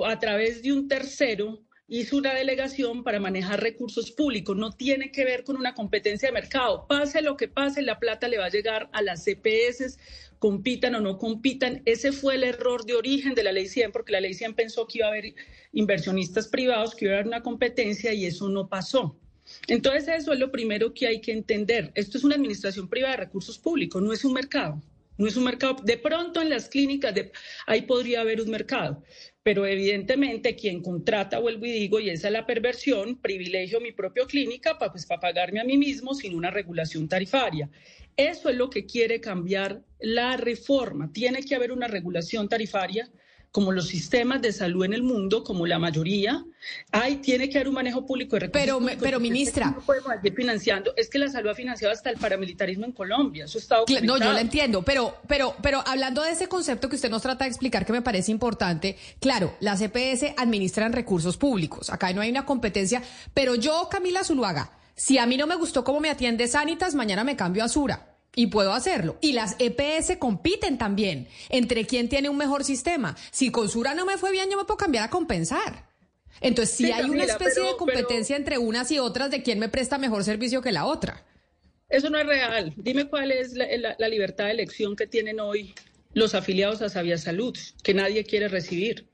[0.06, 4.56] a través de un tercero hizo una delegación para manejar recursos públicos.
[4.56, 6.88] No tiene que ver con una competencia de mercado.
[6.88, 9.98] Pase lo que pase, la plata le va a llegar a las CPS,
[10.40, 11.82] compitan o no compitan.
[11.86, 14.88] Ese fue el error de origen de la ley 100, porque la ley 100 pensó
[14.88, 15.34] que iba a haber
[15.74, 19.18] inversionistas privados, que iba a haber una competencia y eso no pasó.
[19.68, 21.92] Entonces eso es lo primero que hay que entender.
[21.96, 24.82] Esto es una administración privada de recursos públicos, no es un mercado.
[25.18, 25.76] No es un mercado.
[25.84, 27.14] De pronto en las clínicas
[27.68, 29.04] ahí podría haber un mercado,
[29.44, 34.26] pero evidentemente quien contrata, vuelvo y digo, y esa es la perversión, privilegio mi propia
[34.26, 37.70] clínica para pues, pagarme a mí mismo sin una regulación tarifaria.
[38.16, 41.12] Eso es lo que quiere cambiar la reforma.
[41.12, 43.10] Tiene que haber una regulación tarifaria
[43.54, 46.44] como los sistemas de salud en el mundo, como la mayoría,
[46.92, 48.82] hay, tiene que haber un manejo público de recursos.
[48.84, 49.68] Pero, pero ministra.
[49.70, 50.92] No podemos seguir financiando.
[50.98, 53.46] Es que la salud ha financiado hasta el paramilitarismo en Colombia.
[53.46, 57.12] Eso está No, yo lo entiendo, pero, pero, pero hablando de ese concepto que usted
[57.12, 61.92] nos trata de explicar, que me parece importante, claro, las EPS administran recursos públicos.
[61.92, 63.04] Acá no hay una competencia,
[63.36, 67.24] pero yo, Camila Zuluaga, si a mí no me gustó cómo me atiende Sanitas, mañana
[67.24, 68.13] me cambio a Sura.
[68.36, 69.18] Y puedo hacerlo.
[69.22, 73.16] Y las EPS compiten también entre quién tiene un mejor sistema.
[73.32, 75.88] Si con Sura no me fue bien, yo me puedo cambiar a compensar.
[76.42, 79.98] Entonces, si hay una especie de competencia entre unas y otras de quién me presta
[79.98, 81.24] mejor servicio que la otra.
[81.90, 82.74] Eso no es real.
[82.76, 85.76] Dime cuál es la, libertad de elección que tienen hoy
[86.14, 89.08] los afiliados a Sabia Salud, que nadie quiere recibir.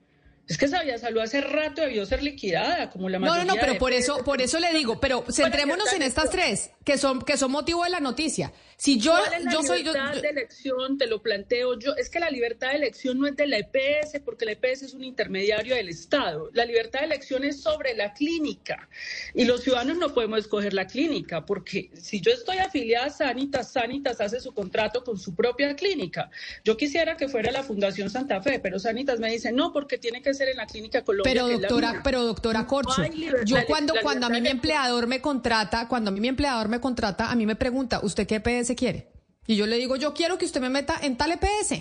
[0.47, 3.43] Es que Sabia Salud hace rato debió ser liquidada, como la mayoría.
[3.43, 6.71] No, no, no, pero por eso, por eso le digo, pero centrémonos en estas tres,
[6.83, 8.51] que son, que son motivo de la noticia.
[8.79, 9.11] Si yo,
[9.51, 12.77] yo soy yo, libertad de elección, te lo planteo yo, es que la libertad de
[12.77, 16.49] elección no es de la EPS, porque la EPS es un intermediario del Estado.
[16.53, 18.87] La libertad de elección es sobre la clínica.
[19.33, 23.73] Y los ciudadanos no podemos escoger la clínica, porque si yo estoy afiliada a Sanitas,
[23.73, 26.31] Sanitas hace su contrato con su propia clínica.
[26.63, 30.21] Yo quisiera que fuera la Fundación Santa Fe, pero Sanitas me dice, no, porque tiene
[30.21, 31.33] que ser en la clínica Colombia.
[31.33, 33.03] Pero doctora, pero doctora Corcho,
[33.43, 36.79] yo cuando, cuando a mí mi empleador me contrata, cuando a mí mi empleador me
[36.79, 39.11] contrata, a mí me pregunta, ¿usted qué EPS quiere.
[39.47, 41.73] Y yo le digo, yo quiero que usted me meta en tal EPS.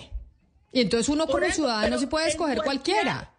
[0.71, 3.33] Y entonces uno como ciudadano sí puede escoger cualquiera.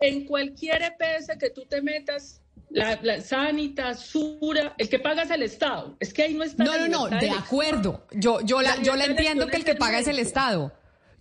[0.00, 5.30] En cualquier EPS que tú te metas, la, la, Sanita, Sura, el que paga es
[5.30, 5.96] el Estado.
[6.00, 6.64] Es que ahí no está.
[6.64, 8.06] No, no, no, de acuerdo.
[8.12, 10.72] Yo, yo la, yo la entiendo que el que paga es el Estado.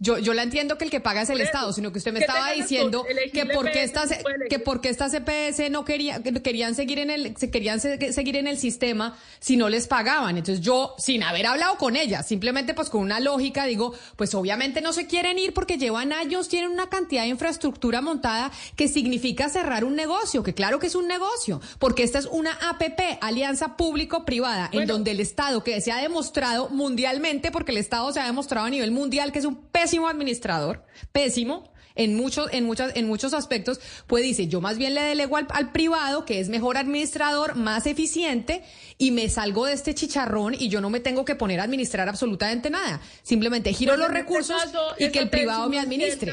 [0.04, 2.22] Yo, yo la entiendo que el que paga es el Estado, sino que usted me
[2.22, 4.10] estaba diciendo que porque estas
[4.50, 8.58] que porque estas CPS no querían querían seguir en el se querían seguir en el
[8.58, 10.40] sistema si no les pagaban.
[10.40, 14.82] Entonces yo sin haber hablado con ellas, simplemente pues con una lógica digo, pues obviamente
[14.82, 19.50] no se quieren ir porque llevan años, tienen una cantidad de infraestructura montada que significa
[19.50, 23.78] cerrar un negocio, que claro que es un negocio, porque esta es una APP, alianza
[23.78, 28.20] público privada, en donde el Estado que se ha demostrado mundialmente porque el Estado se
[28.20, 32.63] ha demostrado a nivel mundial que es un peso pésimo administrador, pésimo, en muchos, en
[32.63, 36.47] muchas, en muchos aspectos, pues dice, yo más bien le delego al, privado, que es
[36.47, 38.63] mejor administrador, más eficiente,
[38.97, 42.08] y me salgo de este chicharrón y yo no me tengo que poner a administrar
[42.08, 43.01] absolutamente nada.
[43.21, 44.63] Simplemente giro los este recursos
[44.97, 46.32] y que el privado me administre.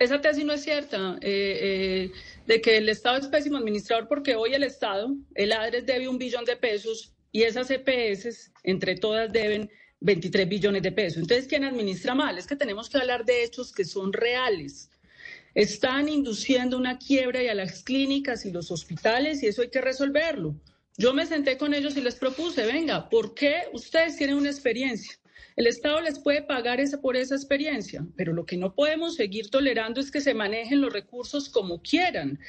[0.00, 2.12] esa tesis no es cierta, eh, eh,
[2.48, 6.18] de que el Estado es pésimo administrador, porque hoy el Estado, el ADRES debe un
[6.18, 11.18] billón de pesos y esas EPS, entre todas, deben 23 billones de pesos.
[11.18, 12.38] Entonces, ¿quién administra mal?
[12.38, 14.90] Es que tenemos que hablar de hechos que son reales.
[15.54, 19.80] Están induciendo una quiebra y a las clínicas y los hospitales y eso hay que
[19.80, 20.54] resolverlo.
[20.96, 25.14] Yo me senté con ellos y les propuse, venga, ¿por qué ustedes tienen una experiencia?
[25.56, 29.50] El Estado les puede pagar esa, por esa experiencia, pero lo que no podemos seguir
[29.50, 32.40] tolerando es que se manejen los recursos como quieran.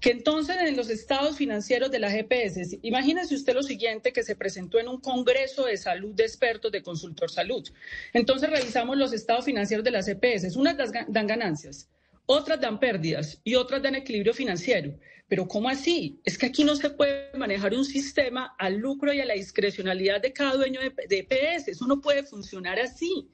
[0.00, 4.36] Que entonces en los estados financieros de las EPS, imagínese usted lo siguiente que se
[4.36, 7.68] presentó en un congreso de salud de expertos de Consultor Salud.
[8.12, 10.56] Entonces revisamos los estados financieros de las EPS.
[10.56, 10.76] Unas
[11.08, 11.88] dan ganancias,
[12.26, 14.98] otras dan pérdidas y otras dan equilibrio financiero.
[15.28, 16.20] Pero ¿cómo así?
[16.24, 20.20] Es que aquí no se puede manejar un sistema al lucro y a la discrecionalidad
[20.20, 21.68] de cada dueño de, EPS.
[21.68, 23.30] Eso no puede funcionar así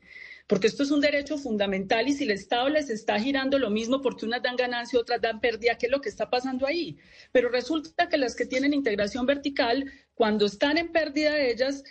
[0.50, 4.02] porque esto es un derecho fundamental y si el Estado les está girando lo mismo
[4.02, 6.98] porque unas dan ganancia y otras dan pérdida, ¿qué es lo que está pasando ahí?
[7.30, 9.84] Pero resulta que las que tienen integración vertical
[10.20, 11.82] cuando están en pérdida ellas,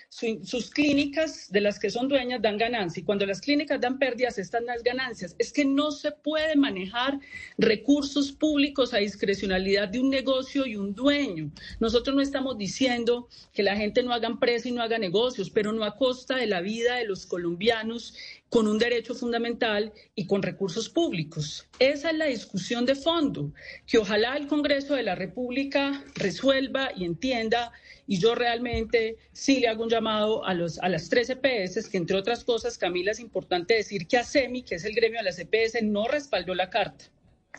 [0.43, 4.37] sus clínicas de las que son dueñas dan ganancias y cuando las clínicas dan pérdidas
[4.37, 5.35] están las ganancias.
[5.39, 7.19] Es que no se puede manejar
[7.57, 11.49] recursos públicos a discrecionalidad de un negocio y un dueño.
[11.79, 15.73] Nosotros no estamos diciendo que la gente no haga empresa y no haga negocios, pero
[15.73, 18.13] no a costa de la vida de los colombianos
[18.49, 21.67] con un derecho fundamental y con recursos públicos.
[21.77, 23.53] Esa es la discusión de fondo,
[23.85, 27.71] que ojalá el Congreso de la República resuelva y entienda.
[28.07, 31.97] Y yo realmente sí le hago un llamado a, los, a las tres EPS, que
[31.97, 35.37] entre otras cosas, Camila, es importante decir que ASEMI, que es el gremio de las
[35.37, 37.05] EPS, no respaldó la carta.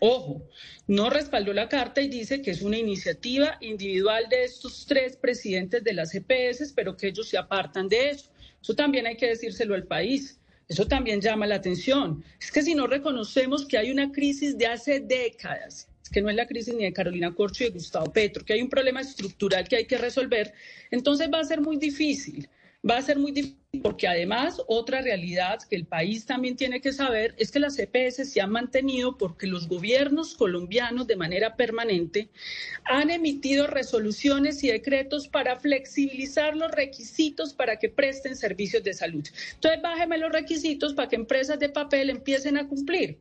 [0.01, 0.43] Ojo,
[0.87, 5.85] no respaldó la carta y dice que es una iniciativa individual de estos tres presidentes
[5.85, 8.31] de las EPS, pero que ellos se apartan de eso.
[8.63, 10.40] Eso también hay que decírselo al país.
[10.71, 12.23] Eso también llama la atención.
[12.41, 16.37] Es que si no reconocemos que hay una crisis de hace décadas, que no es
[16.37, 19.67] la crisis ni de Carolina Corcho y de Gustavo Petro, que hay un problema estructural
[19.67, 20.55] que hay que resolver,
[20.93, 22.49] entonces va a ser muy difícil
[22.89, 26.93] va a ser muy difícil porque además otra realidad que el país también tiene que
[26.93, 32.31] saber es que las EPS se han mantenido porque los gobiernos colombianos de manera permanente
[32.85, 39.27] han emitido resoluciones y decretos para flexibilizar los requisitos para que presten servicios de salud.
[39.55, 43.21] Entonces bájeme los requisitos para que empresas de papel empiecen a cumplir.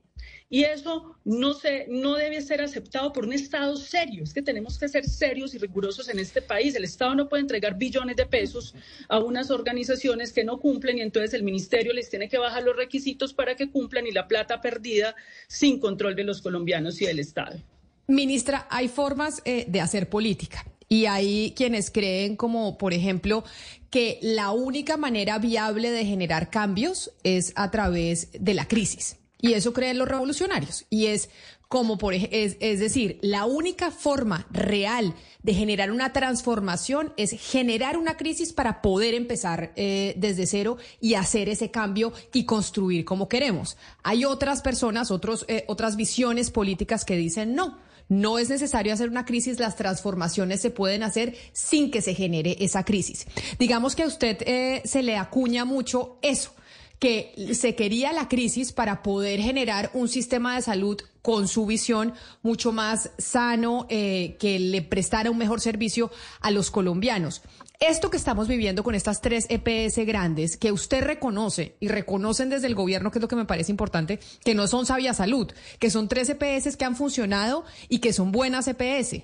[0.52, 4.24] Y eso no, se, no debe ser aceptado por un Estado serio.
[4.24, 6.76] Es que tenemos que ser serios y rigurosos en este país.
[6.76, 8.74] El Estado no puede entregar billones de pesos
[9.08, 12.76] a unas organizaciones que no cumplen y entonces el ministerio les tiene que bajar los
[12.76, 15.16] requisitos para que cumplan y la plata perdida
[15.47, 17.60] sin control de los colombianos y del Estado.
[18.08, 20.66] Ministra, hay formas eh, de hacer política.
[20.91, 23.43] Y hay quienes creen como, por ejemplo,
[23.91, 29.18] que la única manera viable de generar cambios es a través de la crisis.
[29.42, 30.86] Y eso creen los revolucionarios.
[30.90, 31.30] Y es
[31.70, 35.14] como por es, es decir, la única forma real
[35.44, 41.14] de generar una transformación es generar una crisis para poder empezar eh, desde cero y
[41.14, 43.78] hacer ese cambio y construir como queremos.
[44.04, 47.78] Hay otras personas, otros, eh, otras visiones políticas que dicen no.
[48.10, 52.58] No es necesario hacer una crisis, las transformaciones se pueden hacer sin que se genere
[52.60, 53.28] esa crisis.
[53.60, 56.52] Digamos que a usted eh, se le acuña mucho eso,
[57.00, 62.14] que se quería la crisis para poder generar un sistema de salud con su visión
[62.43, 67.41] mucho más sano, eh, que le prestara un mejor servicio a los colombianos.
[67.80, 72.68] Esto que estamos viviendo con estas tres EPS grandes, que usted reconoce y reconocen desde
[72.68, 75.89] el gobierno, que es lo que me parece importante, que no son Sabia Salud, que
[75.89, 79.24] son tres EPS que han funcionado y que son buenas EPS.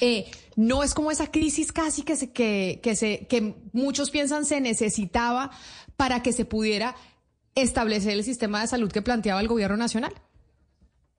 [0.00, 4.44] Eh, no es como esa crisis casi que, se, que, que, se, que muchos piensan
[4.44, 5.52] se necesitaba
[5.96, 6.94] para que se pudiera
[7.54, 10.12] establecer el sistema de salud que planteaba el gobierno nacional?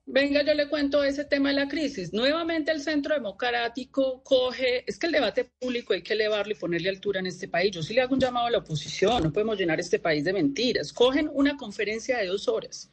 [0.08, 2.12] Venga, yo le cuento ese tema de la crisis.
[2.12, 6.90] Nuevamente el Centro Democrático coge, es que el debate público hay que elevarlo y ponerle
[6.90, 7.72] altura en este país.
[7.72, 10.32] Yo sí le hago un llamado a la oposición, no podemos llenar este país de
[10.32, 10.92] mentiras.
[10.92, 12.88] Cogen una conferencia de dos horas,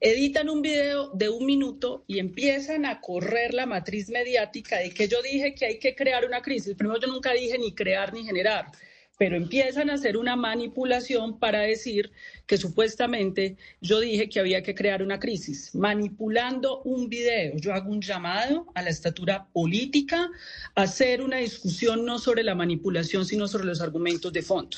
[0.00, 5.06] editan un video de un minuto y empiezan a correr la matriz mediática de que
[5.06, 6.74] yo dije que hay que crear una crisis.
[6.74, 8.72] Primero yo nunca dije ni crear ni generar
[9.18, 12.12] pero empiezan a hacer una manipulación para decir
[12.46, 17.56] que supuestamente yo dije que había que crear una crisis, manipulando un video.
[17.56, 20.30] Yo hago un llamado a la estatura política
[20.74, 24.76] a hacer una discusión no sobre la manipulación, sino sobre los argumentos de fondo.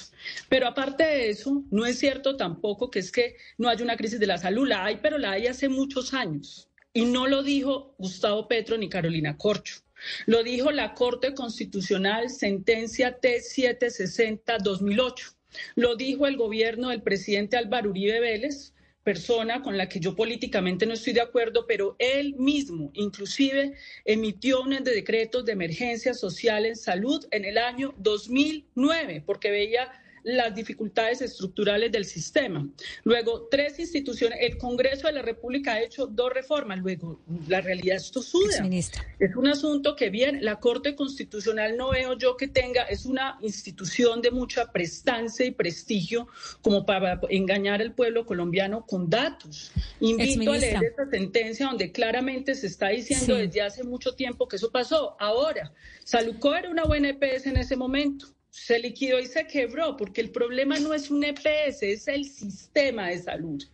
[0.48, 4.20] Pero aparte de eso, no es cierto tampoco que es que no haya una crisis
[4.20, 6.68] de la salud, la hay, pero la hay hace muchos años.
[6.92, 9.82] Y no lo dijo Gustavo Petro ni Carolina Corcho.
[10.26, 15.34] Lo dijo la Corte Constitucional, sentencia T760-2008.
[15.76, 20.84] Lo dijo el gobierno del presidente Álvaro Uribe Vélez, persona con la que yo políticamente
[20.84, 23.72] no estoy de acuerdo, pero él mismo inclusive
[24.04, 29.90] emitió un de decretos de emergencia social en salud en el año 2009, porque veía
[30.28, 32.68] las dificultades estructurales del sistema.
[33.04, 36.78] Luego, tres instituciones, el Congreso de la República ha hecho dos reformas.
[36.80, 38.68] Luego, la realidad es tosuda.
[39.18, 43.38] Es un asunto que bien, la Corte Constitucional no veo yo que tenga, es una
[43.40, 46.28] institución de mucha prestancia y prestigio
[46.60, 49.72] como para engañar al pueblo colombiano con datos.
[50.00, 54.56] Invito a leer esta sentencia donde claramente se está diciendo desde hace mucho tiempo que
[54.56, 55.16] eso pasó.
[55.18, 55.72] Ahora,
[56.04, 60.30] Salucó era una buena EPS en ese momento se liquidó y se quebró, porque el
[60.30, 63.64] problema no es un EPS, es el sistema de salud.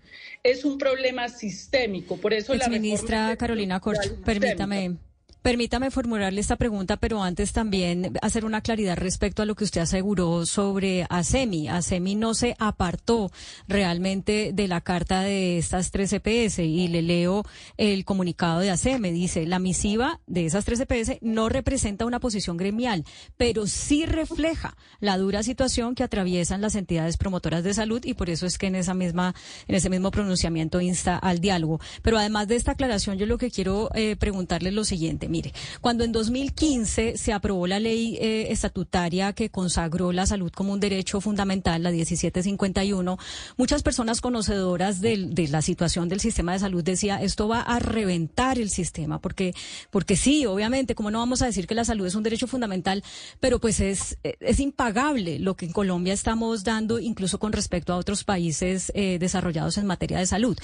[0.43, 4.97] Es un problema sistémico, por eso la ministra Carolina Corcho, permítame.
[5.45, 9.83] Permítame formularle esta pregunta, pero antes también hacer una claridad respecto a lo que usted
[9.83, 11.69] aseguró sobre ASEMI.
[11.69, 13.31] ASEMI no se apartó
[13.69, 17.45] realmente de la carta de estas tres EPS y le leo
[17.77, 19.13] el comunicado de ASEMI.
[19.13, 23.05] Dice, la misiva de esas tres EPS no representa una posición gremial,
[23.37, 28.31] pero sí refleja la dura situación que atraviesan las entidades promotoras de salud y por
[28.31, 29.35] eso es que en esa misma,
[29.69, 31.81] en ese mismo pronunciamiento insta al diálogo.
[32.01, 35.34] Pero además de esta aclaración, yo lo que quiero eh, preguntarle es lo siguiente.
[35.35, 40.73] Mire, cuando en 2015 se aprobó la ley eh, estatutaria que consagró la salud como
[40.73, 43.19] un derecho fundamental, la 1751,
[43.57, 48.61] muchas personas conocedoras de, la situación del sistema de salud decía esto va a reventar
[48.61, 49.55] el sistema, porque,
[49.91, 53.03] porque sí, obviamente, como no vamos a decir que la salud es un derecho fundamental,
[53.41, 57.97] pero pues es, es impagable lo que en Colombia estamos dando, incluso con respecto a
[57.97, 60.57] otros países eh, desarrollados en materia de salud.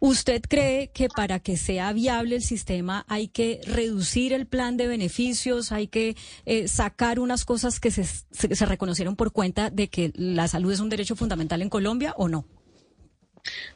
[0.00, 4.88] ¿Usted cree que para que sea viable el sistema hay que reducir el plan de
[4.88, 10.48] beneficios, hay que eh, sacar unas cosas que se, reconocieron por cuenta de que la
[10.48, 12.44] salud es un derecho fundamental en Colombia o no.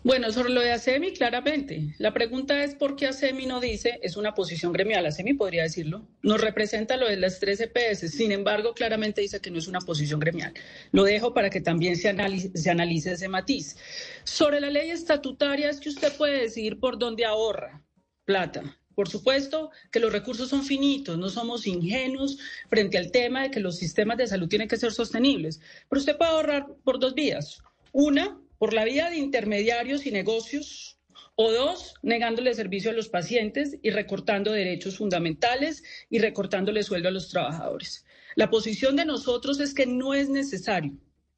[0.02, 1.94] Bueno, sobre lo de ASEMI, claramente.
[1.98, 5.06] La pregunta es por qué ASEMI no dice es una posición gremial.
[5.06, 6.06] ASEMI podría decirlo.
[6.22, 8.10] Nos representa lo de las tres EPS.
[8.10, 10.52] Sin embargo, claramente dice que no es una posición gremial.
[10.90, 13.76] Lo dejo para que también se analice, se analice ese matiz.
[14.24, 17.82] Sobre la ley estatutaria es que usted puede decidir por dónde ahorra
[18.24, 18.78] plata.
[18.94, 22.38] Por supuesto que los recursos son finitos, no somos ingenuos
[22.68, 26.16] frente al tema de que los sistemas de salud tienen que ser sostenibles, pero usted
[26.16, 27.62] puede ahorrar por dos vías.
[27.92, 30.98] Una, por la vía de intermediarios y negocios,
[31.34, 37.12] o dos, negándole servicio a los pacientes y recortando derechos fundamentales y recortándole sueldo a
[37.12, 38.04] los trabajadores.
[38.34, 40.92] La posición de nosotros es que no es necesario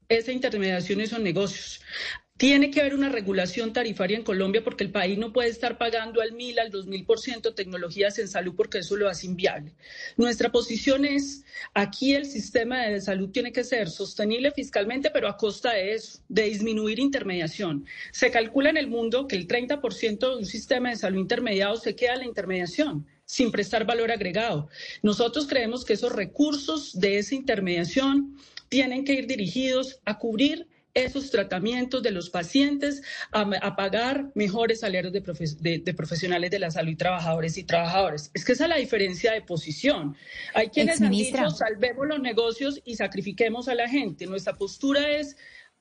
[0.09, 1.81] esa intermediación y esos negocios.
[2.37, 6.21] Tiene que haber una regulación tarifaria en Colombia porque el país no puede estar pagando
[6.21, 9.73] al mil, al dos mil por ciento tecnologías en salud porque eso lo hace inviable.
[10.17, 15.37] Nuestra posición es, aquí el sistema de salud tiene que ser sostenible fiscalmente, pero a
[15.37, 17.87] costa de eso, de disminuir intermediación.
[18.11, 21.95] Se calcula en el mundo que el 30% de un sistema de salud intermediado se
[21.95, 24.69] queda en la intermediación sin prestar valor agregado.
[25.03, 28.37] Nosotros creemos que esos recursos de esa intermediación
[28.69, 35.13] tienen que ir dirigidos a cubrir esos tratamientos de los pacientes, a, pagar mejores salarios
[35.13, 38.31] de, profesionales de la salud y trabajadores y trabajadores.
[38.33, 40.17] Es que esa es la diferencia de posición.
[40.55, 44.27] Hay quienes han dicho salvemos los negocios y sacrifiquemos a la gente.
[44.27, 45.37] Nuestra postura es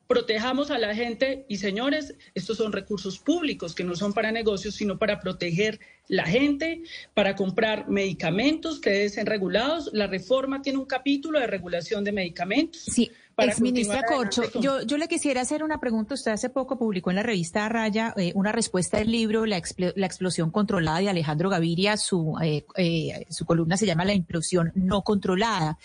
[0.06, 4.74] protejamos a la gente y señores, estos son recursos públicos que no son para negocios,
[4.74, 6.82] sino para proteger la gente,
[7.14, 9.90] para comprar medicamentos que deben ser regulados.
[9.92, 12.82] La reforma tiene un capítulo de regulación de medicamentos.
[12.82, 13.10] Sí.
[13.36, 16.14] Ex ministra Corcho, yo, yo le quisiera hacer una pregunta.
[16.14, 20.06] Usted hace poco publicó en la revista Raya eh, una respuesta del libro la, la,
[20.06, 21.96] explosión controlada de Alejandro Gaviria.
[21.96, 25.78] Su, eh, eh, su columna se llama La implosión no controlada.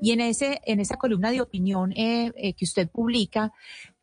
[0.00, 3.52] Y en, ese, en esa columna de opinión que usted publica,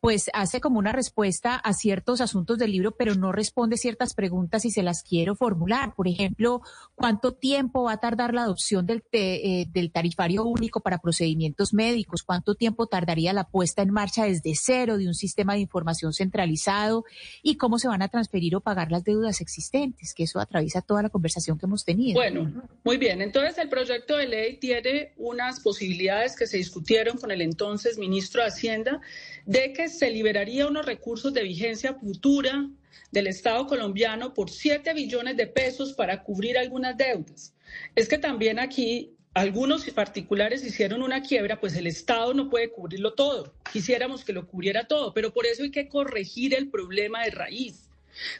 [0.02, 4.64] pues hace como una respuesta a ciertos asuntos del libro, pero no responde ciertas preguntas
[4.64, 5.94] y se las quiero formular.
[5.94, 6.60] Por ejemplo,
[6.96, 12.24] ¿cuánto tiempo va a tardar la adopción del, eh, del tarifario único para procedimientos médicos?
[12.24, 17.04] ¿Cuánto tiempo tardaría la puesta en marcha desde cero de un sistema de información centralizado?
[17.40, 20.14] ¿Y cómo se van a transferir o pagar las deudas existentes?
[20.14, 22.18] Que eso atraviesa toda la conversación que hemos tenido.
[22.18, 22.50] Bueno,
[22.82, 23.22] muy bien.
[23.22, 28.42] Entonces, el proyecto de ley tiene unas posibilidades que se discutieron con el entonces ministro
[28.42, 29.00] de Hacienda
[29.46, 32.68] de que se liberaría unos recursos de vigencia futura
[33.10, 37.54] del Estado colombiano por 7 billones de pesos para cubrir algunas deudas.
[37.94, 43.14] Es que también aquí algunos particulares hicieron una quiebra, pues el Estado no puede cubrirlo
[43.14, 43.54] todo.
[43.72, 47.88] Quisiéramos que lo cubriera todo, pero por eso hay que corregir el problema de raíz.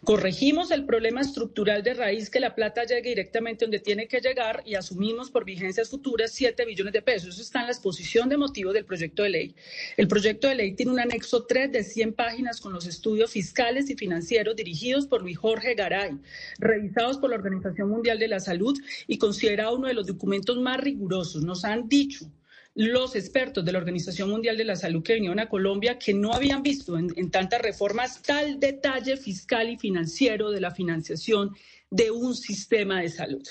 [0.05, 4.63] Corregimos el problema estructural de raíz que la plata llegue directamente donde tiene que llegar
[4.67, 7.35] y asumimos por vigencias futuras 7 billones de pesos.
[7.35, 9.55] Eso está en la exposición de motivos del proyecto de ley.
[9.97, 13.89] El proyecto de ley tiene un anexo 3 de 100 páginas con los estudios fiscales
[13.91, 16.19] y financieros dirigidos por Luis Jorge Garay,
[16.59, 20.79] revisados por la Organización Mundial de la Salud y considerado uno de los documentos más
[20.79, 21.43] rigurosos.
[21.43, 22.27] Nos han dicho
[22.75, 26.33] los expertos de la Organización Mundial de la Salud que vinieron a Colombia que no
[26.33, 31.55] habían visto en, tantas reformas tal detalle fiscal y financiero de la financiación
[31.91, 33.47] de un sistema de salud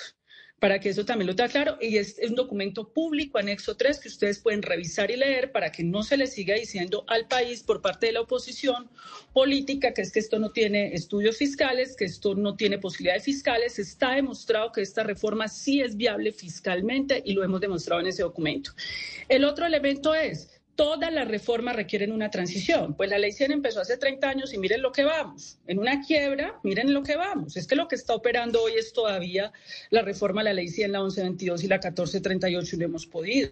[0.62, 1.78] para que eso también lo tenga claro.
[1.82, 5.84] Y es, un documento público, anexo 3, que ustedes pueden revisar y leer para que
[5.84, 8.88] no se le siga diciendo al país por parte de la oposición
[9.34, 13.80] política que es que esto no tiene estudios fiscales, que esto no tiene posibilidades fiscales.
[13.80, 18.22] Está demostrado que esta reforma sí es viable fiscalmente y lo hemos demostrado en ese
[18.22, 18.70] documento.
[19.30, 22.96] El otro elemento es todas las reformas requieren una transición.
[22.96, 25.58] Pues la ley 100 empezó hace 30 años y miren lo que vamos.
[25.68, 27.58] En una quiebra, miren lo que vamos.
[27.58, 29.52] Es que lo que está operando hoy es todavía
[29.90, 33.52] la reforma a la ley 100, la 1122 y la 1438 y lo hemos podido.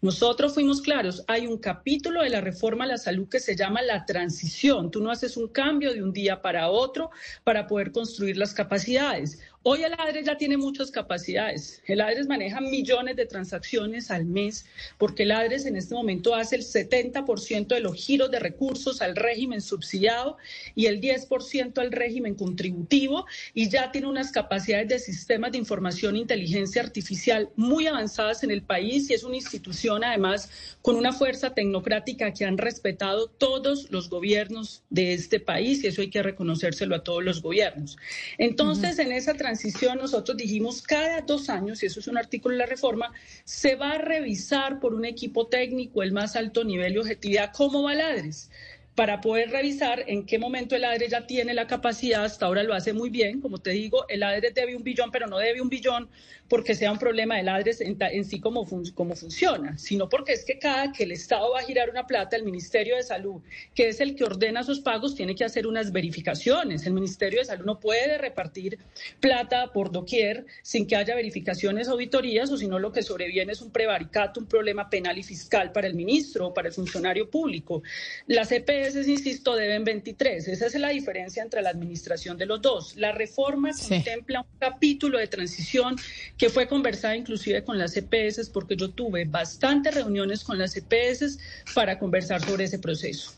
[0.00, 3.82] Nosotros fuimos claros, hay un capítulo de la reforma a la salud que se llama
[3.82, 4.90] la transición.
[4.90, 7.10] Tú no haces un cambio de un día para otro
[7.44, 9.38] para poder construir las capacidades.
[9.70, 11.82] Hoy el ADRES ya tiene muchas capacidades.
[11.84, 14.64] El ADRES maneja millones de transacciones al mes
[14.96, 19.14] porque el ADRES en este momento hace el 70% de los giros de recursos al
[19.14, 20.38] régimen subsidiado
[20.74, 26.16] y el 10% al régimen contributivo y ya tiene unas capacidades de sistemas de información
[26.16, 30.48] e inteligencia artificial muy avanzadas en el país y es una institución además
[30.80, 36.00] con una fuerza tecnocrática que han respetado todos los gobiernos de este país y eso
[36.00, 37.98] hay que reconocérselo a todos los gobiernos.
[38.38, 39.57] Entonces, en esa transición
[39.96, 43.12] nosotros dijimos cada dos años, y eso es un artículo de la reforma,
[43.44, 47.82] se va a revisar por un equipo técnico el más alto nivel de objetividad como
[47.82, 48.50] baladres
[48.98, 52.74] para poder revisar en qué momento el ADRE ya tiene la capacidad, hasta ahora lo
[52.74, 55.68] hace muy bien, como te digo, el ADRE debe un billón, pero no debe un
[55.68, 56.08] billón
[56.48, 60.58] porque sea un problema del ADRE en, sí como, como funciona, sino porque es que
[60.58, 63.40] cada que el Estado va a girar una plata, el Ministerio de Salud,
[63.72, 66.84] que es el que ordena sus pagos, tiene que hacer unas verificaciones.
[66.84, 68.78] El Ministerio de Salud no puede repartir
[69.20, 73.60] plata por doquier sin que haya verificaciones, auditorías, o si no lo que sobreviene es
[73.60, 77.82] un prevaricato, un problema penal y fiscal para el ministro o para el funcionario público.
[78.26, 78.50] Las
[78.96, 80.48] Insisto, deben 23.
[80.48, 82.96] Esa es la diferencia entre la administración de los dos.
[82.96, 85.96] La reforma contempla un capítulo de transición
[86.36, 91.38] que fue conversada inclusive con las EPS, porque yo tuve bastantes reuniones con las EPS
[91.74, 93.32] para conversar sobre ese proceso.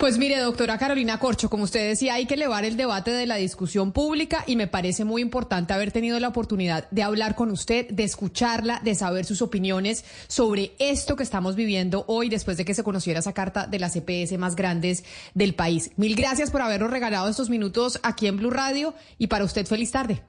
[0.00, 3.36] Pues mire, doctora Carolina Corcho, como usted decía, hay que elevar el debate de la
[3.36, 7.86] discusión pública y me parece muy importante haber tenido la oportunidad de hablar con usted,
[7.90, 12.72] de escucharla, de saber sus opiniones sobre esto que estamos viviendo hoy después de que
[12.72, 15.90] se conociera esa carta de las CPS más grandes del país.
[15.96, 19.90] Mil gracias por habernos regalado estos minutos aquí en Blue Radio y para usted feliz
[19.90, 20.22] tarde.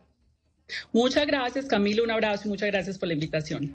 [0.92, 3.70] Muchas gracias, Camilo, un abrazo y muchas gracias por la invitación.